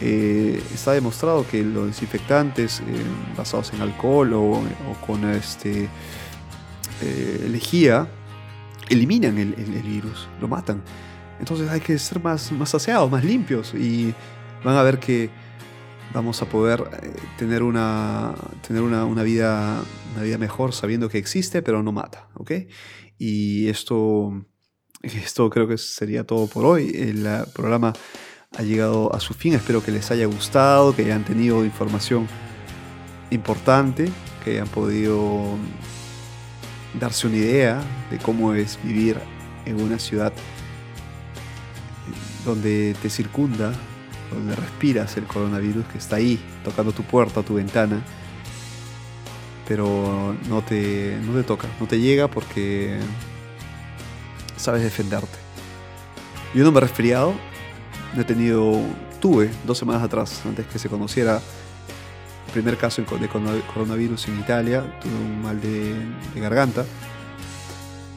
Eh, 0.00 0.62
está 0.72 0.92
demostrado 0.92 1.46
que 1.46 1.62
los 1.64 1.86
desinfectantes 1.86 2.80
eh, 2.80 2.84
basados 3.36 3.72
en 3.72 3.80
alcohol 3.80 4.32
o, 4.34 4.62
con 5.06 5.24
este, 5.28 5.88
eh, 7.02 7.48
lejía 7.50 8.08
eliminan 8.88 9.38
el, 9.38 9.54
virus, 9.82 10.28
lo 10.40 10.46
matan. 10.46 10.82
Entonces 11.40 11.68
hay 11.68 11.80
que 11.80 11.98
ser 11.98 12.22
más, 12.22 12.52
más 12.52 12.74
aseados, 12.74 13.10
más 13.10 13.24
limpios 13.24 13.74
y 13.74 14.14
van 14.62 14.76
a 14.76 14.82
ver 14.82 15.00
que 15.00 15.30
vamos 16.14 16.40
a 16.42 16.46
poder 16.46 16.84
tener, 17.36 17.62
una, 17.62 18.34
tener 18.66 18.82
una, 18.82 19.22
vida, 19.24 19.82
una 20.14 20.22
vida 20.22 20.38
mejor 20.38 20.72
sabiendo 20.72 21.08
que 21.08 21.18
existe 21.18 21.60
pero 21.62 21.82
no 21.82 21.90
mata. 21.90 22.28
¿ok? 22.34 22.52
Y 23.18 23.68
esto, 23.68 24.46
esto 25.02 25.48
creo 25.50 25.68
que 25.68 25.78
sería 25.78 26.24
todo 26.24 26.46
por 26.46 26.64
hoy. 26.64 26.92
El 26.94 27.26
programa 27.52 27.92
ha 28.56 28.62
llegado 28.62 29.14
a 29.14 29.20
su 29.20 29.34
fin. 29.34 29.54
Espero 29.54 29.82
que 29.82 29.90
les 29.90 30.10
haya 30.10 30.26
gustado, 30.26 30.94
que 30.94 31.04
hayan 31.04 31.24
tenido 31.24 31.64
información 31.64 32.26
importante, 33.30 34.08
que 34.44 34.52
hayan 34.52 34.68
podido 34.68 35.56
darse 36.98 37.26
una 37.26 37.36
idea 37.36 37.82
de 38.10 38.18
cómo 38.18 38.54
es 38.54 38.78
vivir 38.82 39.18
en 39.64 39.80
una 39.80 39.98
ciudad 39.98 40.32
donde 42.44 42.94
te 43.02 43.10
circunda, 43.10 43.72
donde 44.32 44.54
respiras 44.54 45.16
el 45.16 45.24
coronavirus 45.24 45.84
que 45.86 45.98
está 45.98 46.16
ahí, 46.16 46.40
tocando 46.64 46.92
tu 46.92 47.02
puerta, 47.02 47.42
tu 47.42 47.54
ventana, 47.54 48.00
pero 49.66 50.36
no 50.48 50.62
te, 50.62 51.18
no 51.26 51.34
te 51.34 51.42
toca, 51.42 51.68
no 51.80 51.86
te 51.86 51.98
llega 51.98 52.28
porque 52.28 52.98
sabes 54.66 54.82
defenderte. 54.82 55.38
Yo 56.52 56.64
no 56.64 56.72
me 56.72 56.78
he 56.78 56.80
resfriado, 56.80 57.34
he 58.18 58.24
tenido, 58.24 58.80
tuve 59.20 59.48
dos 59.64 59.78
semanas 59.78 60.02
atrás, 60.02 60.42
antes 60.44 60.66
que 60.66 60.80
se 60.80 60.88
conociera 60.88 61.36
el 62.46 62.52
primer 62.52 62.76
caso 62.76 63.00
de 63.00 63.28
coronavirus 63.28 64.26
en 64.26 64.40
Italia, 64.40 64.98
tuve 65.00 65.14
un 65.14 65.40
mal 65.40 65.60
de, 65.60 65.94
garganta, 66.40 66.84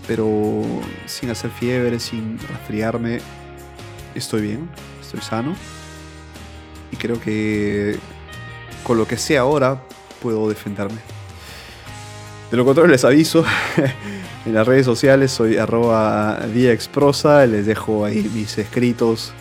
pero 0.08 0.64
sin 1.06 1.30
hacer 1.30 1.52
fiebre, 1.52 2.00
sin 2.00 2.40
resfriarme, 2.40 3.20
estoy 4.16 4.42
bien, 4.42 4.68
estoy 5.00 5.22
sano 5.22 5.54
y 6.92 6.96
creo 6.96 7.22
que 7.22 8.00
con 8.82 8.98
lo 8.98 9.08
que 9.08 9.18
sé 9.18 9.38
ahora 9.38 9.84
puedo 10.20 10.50
defenderme. 10.50 11.19
De 12.52 12.58
lo 12.58 12.66
contrario 12.66 12.92
les 12.92 13.06
aviso, 13.06 13.46
en 14.46 14.54
las 14.54 14.66
redes 14.66 14.86
sociales 14.86 15.32
soy 15.32 15.58
arroba 15.58 16.40
Exprosa, 16.56 17.46
les 17.46 17.66
dejo 17.66 18.06
ahí 18.06 18.30
mis 18.34 18.58
escritos 18.58 19.34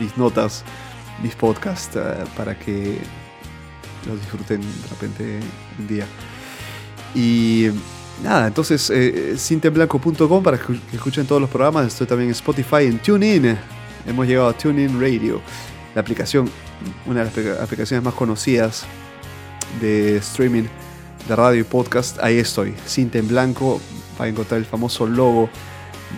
mis 0.00 0.16
notas, 0.16 0.64
mis 1.22 1.34
podcasts, 1.34 1.96
eh, 1.96 2.24
para 2.36 2.58
que 2.58 2.98
los 4.06 4.18
disfruten 4.18 4.60
de 4.60 4.88
repente 4.88 5.40
un 5.78 5.86
día. 5.86 6.06
Y 7.14 7.68
nada, 8.22 8.48
entonces 8.48 8.90
eh, 8.90 9.36
para 10.42 10.58
que 10.58 10.78
escuchen 10.92 11.26
todos 11.26 11.40
los 11.40 11.50
programas. 11.50 11.86
Estoy 11.86 12.06
también 12.06 12.30
en 12.30 12.32
Spotify, 12.32 12.86
en 12.86 12.98
TuneIn. 12.98 13.56
Hemos 14.06 14.26
llegado 14.26 14.48
a 14.48 14.52
TuneIn 14.54 15.00
Radio, 15.00 15.40
la 15.94 16.00
aplicación, 16.00 16.50
una 17.06 17.24
de 17.24 17.44
las 17.44 17.60
aplicaciones 17.60 18.02
más 18.02 18.14
conocidas 18.14 18.84
de 19.80 20.16
streaming 20.16 20.64
de 21.28 21.36
radio 21.36 21.60
y 21.60 21.64
podcast. 21.64 22.18
Ahí 22.20 22.38
estoy, 22.38 22.74
Cinta 22.86 23.18
en 23.18 23.28
Blanco. 23.28 23.80
Va 24.20 24.26
a 24.26 24.28
encontrar 24.28 24.58
el 24.58 24.66
famoso 24.66 25.06
logo 25.06 25.48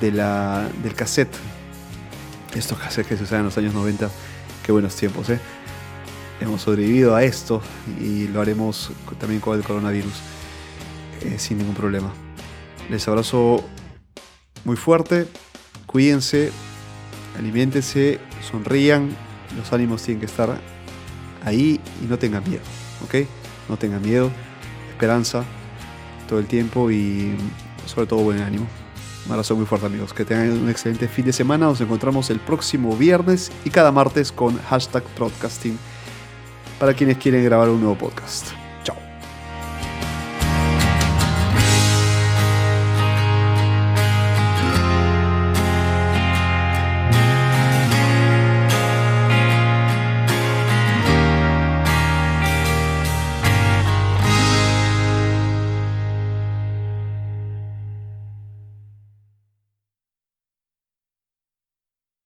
de 0.00 0.12
la, 0.12 0.68
del 0.82 0.94
cassette 0.94 1.34
estos 2.58 2.78
cassettes 2.78 3.08
que 3.08 3.16
se 3.16 3.24
usaban 3.24 3.40
en 3.40 3.46
los 3.46 3.58
años 3.58 3.74
90, 3.74 4.10
qué 4.64 4.72
buenos 4.72 4.94
tiempos, 4.96 5.28
¿eh? 5.30 5.40
Hemos 6.40 6.62
sobrevivido 6.62 7.14
a 7.14 7.22
esto 7.22 7.62
y 8.00 8.26
lo 8.28 8.40
haremos 8.40 8.90
también 9.18 9.40
con 9.40 9.56
el 9.56 9.64
coronavirus, 9.64 10.12
eh, 11.22 11.38
sin 11.38 11.58
ningún 11.58 11.74
problema. 11.74 12.12
Les 12.90 13.06
abrazo 13.06 13.64
muy 14.64 14.76
fuerte, 14.76 15.28
cuídense, 15.86 16.50
alimentense, 17.38 18.18
sonrían, 18.50 19.10
los 19.56 19.72
ánimos 19.72 20.02
tienen 20.02 20.20
que 20.20 20.26
estar 20.26 20.58
ahí 21.44 21.80
y 22.02 22.06
no 22.06 22.18
tengan 22.18 22.42
miedo, 22.48 22.62
¿ok? 23.04 23.26
No 23.68 23.76
tengan 23.76 24.02
miedo, 24.02 24.30
esperanza 25.02 25.42
todo 26.28 26.38
el 26.38 26.46
tiempo 26.46 26.88
y 26.92 27.36
sobre 27.86 28.06
todo 28.06 28.20
buen 28.20 28.40
ánimo. 28.40 28.68
Un 29.26 29.32
abrazo 29.32 29.56
muy 29.56 29.66
fuerte 29.66 29.86
amigos, 29.86 30.14
que 30.14 30.24
tengan 30.24 30.52
un 30.52 30.70
excelente 30.70 31.08
fin 31.08 31.24
de 31.24 31.32
semana, 31.32 31.66
nos 31.66 31.80
encontramos 31.80 32.30
el 32.30 32.38
próximo 32.38 32.96
viernes 32.96 33.50
y 33.64 33.70
cada 33.70 33.90
martes 33.90 34.30
con 34.30 34.56
hashtag 34.62 35.02
broadcasting 35.16 35.76
para 36.78 36.94
quienes 36.94 37.18
quieren 37.18 37.44
grabar 37.44 37.68
un 37.68 37.80
nuevo 37.80 37.96
podcast. 37.98 38.61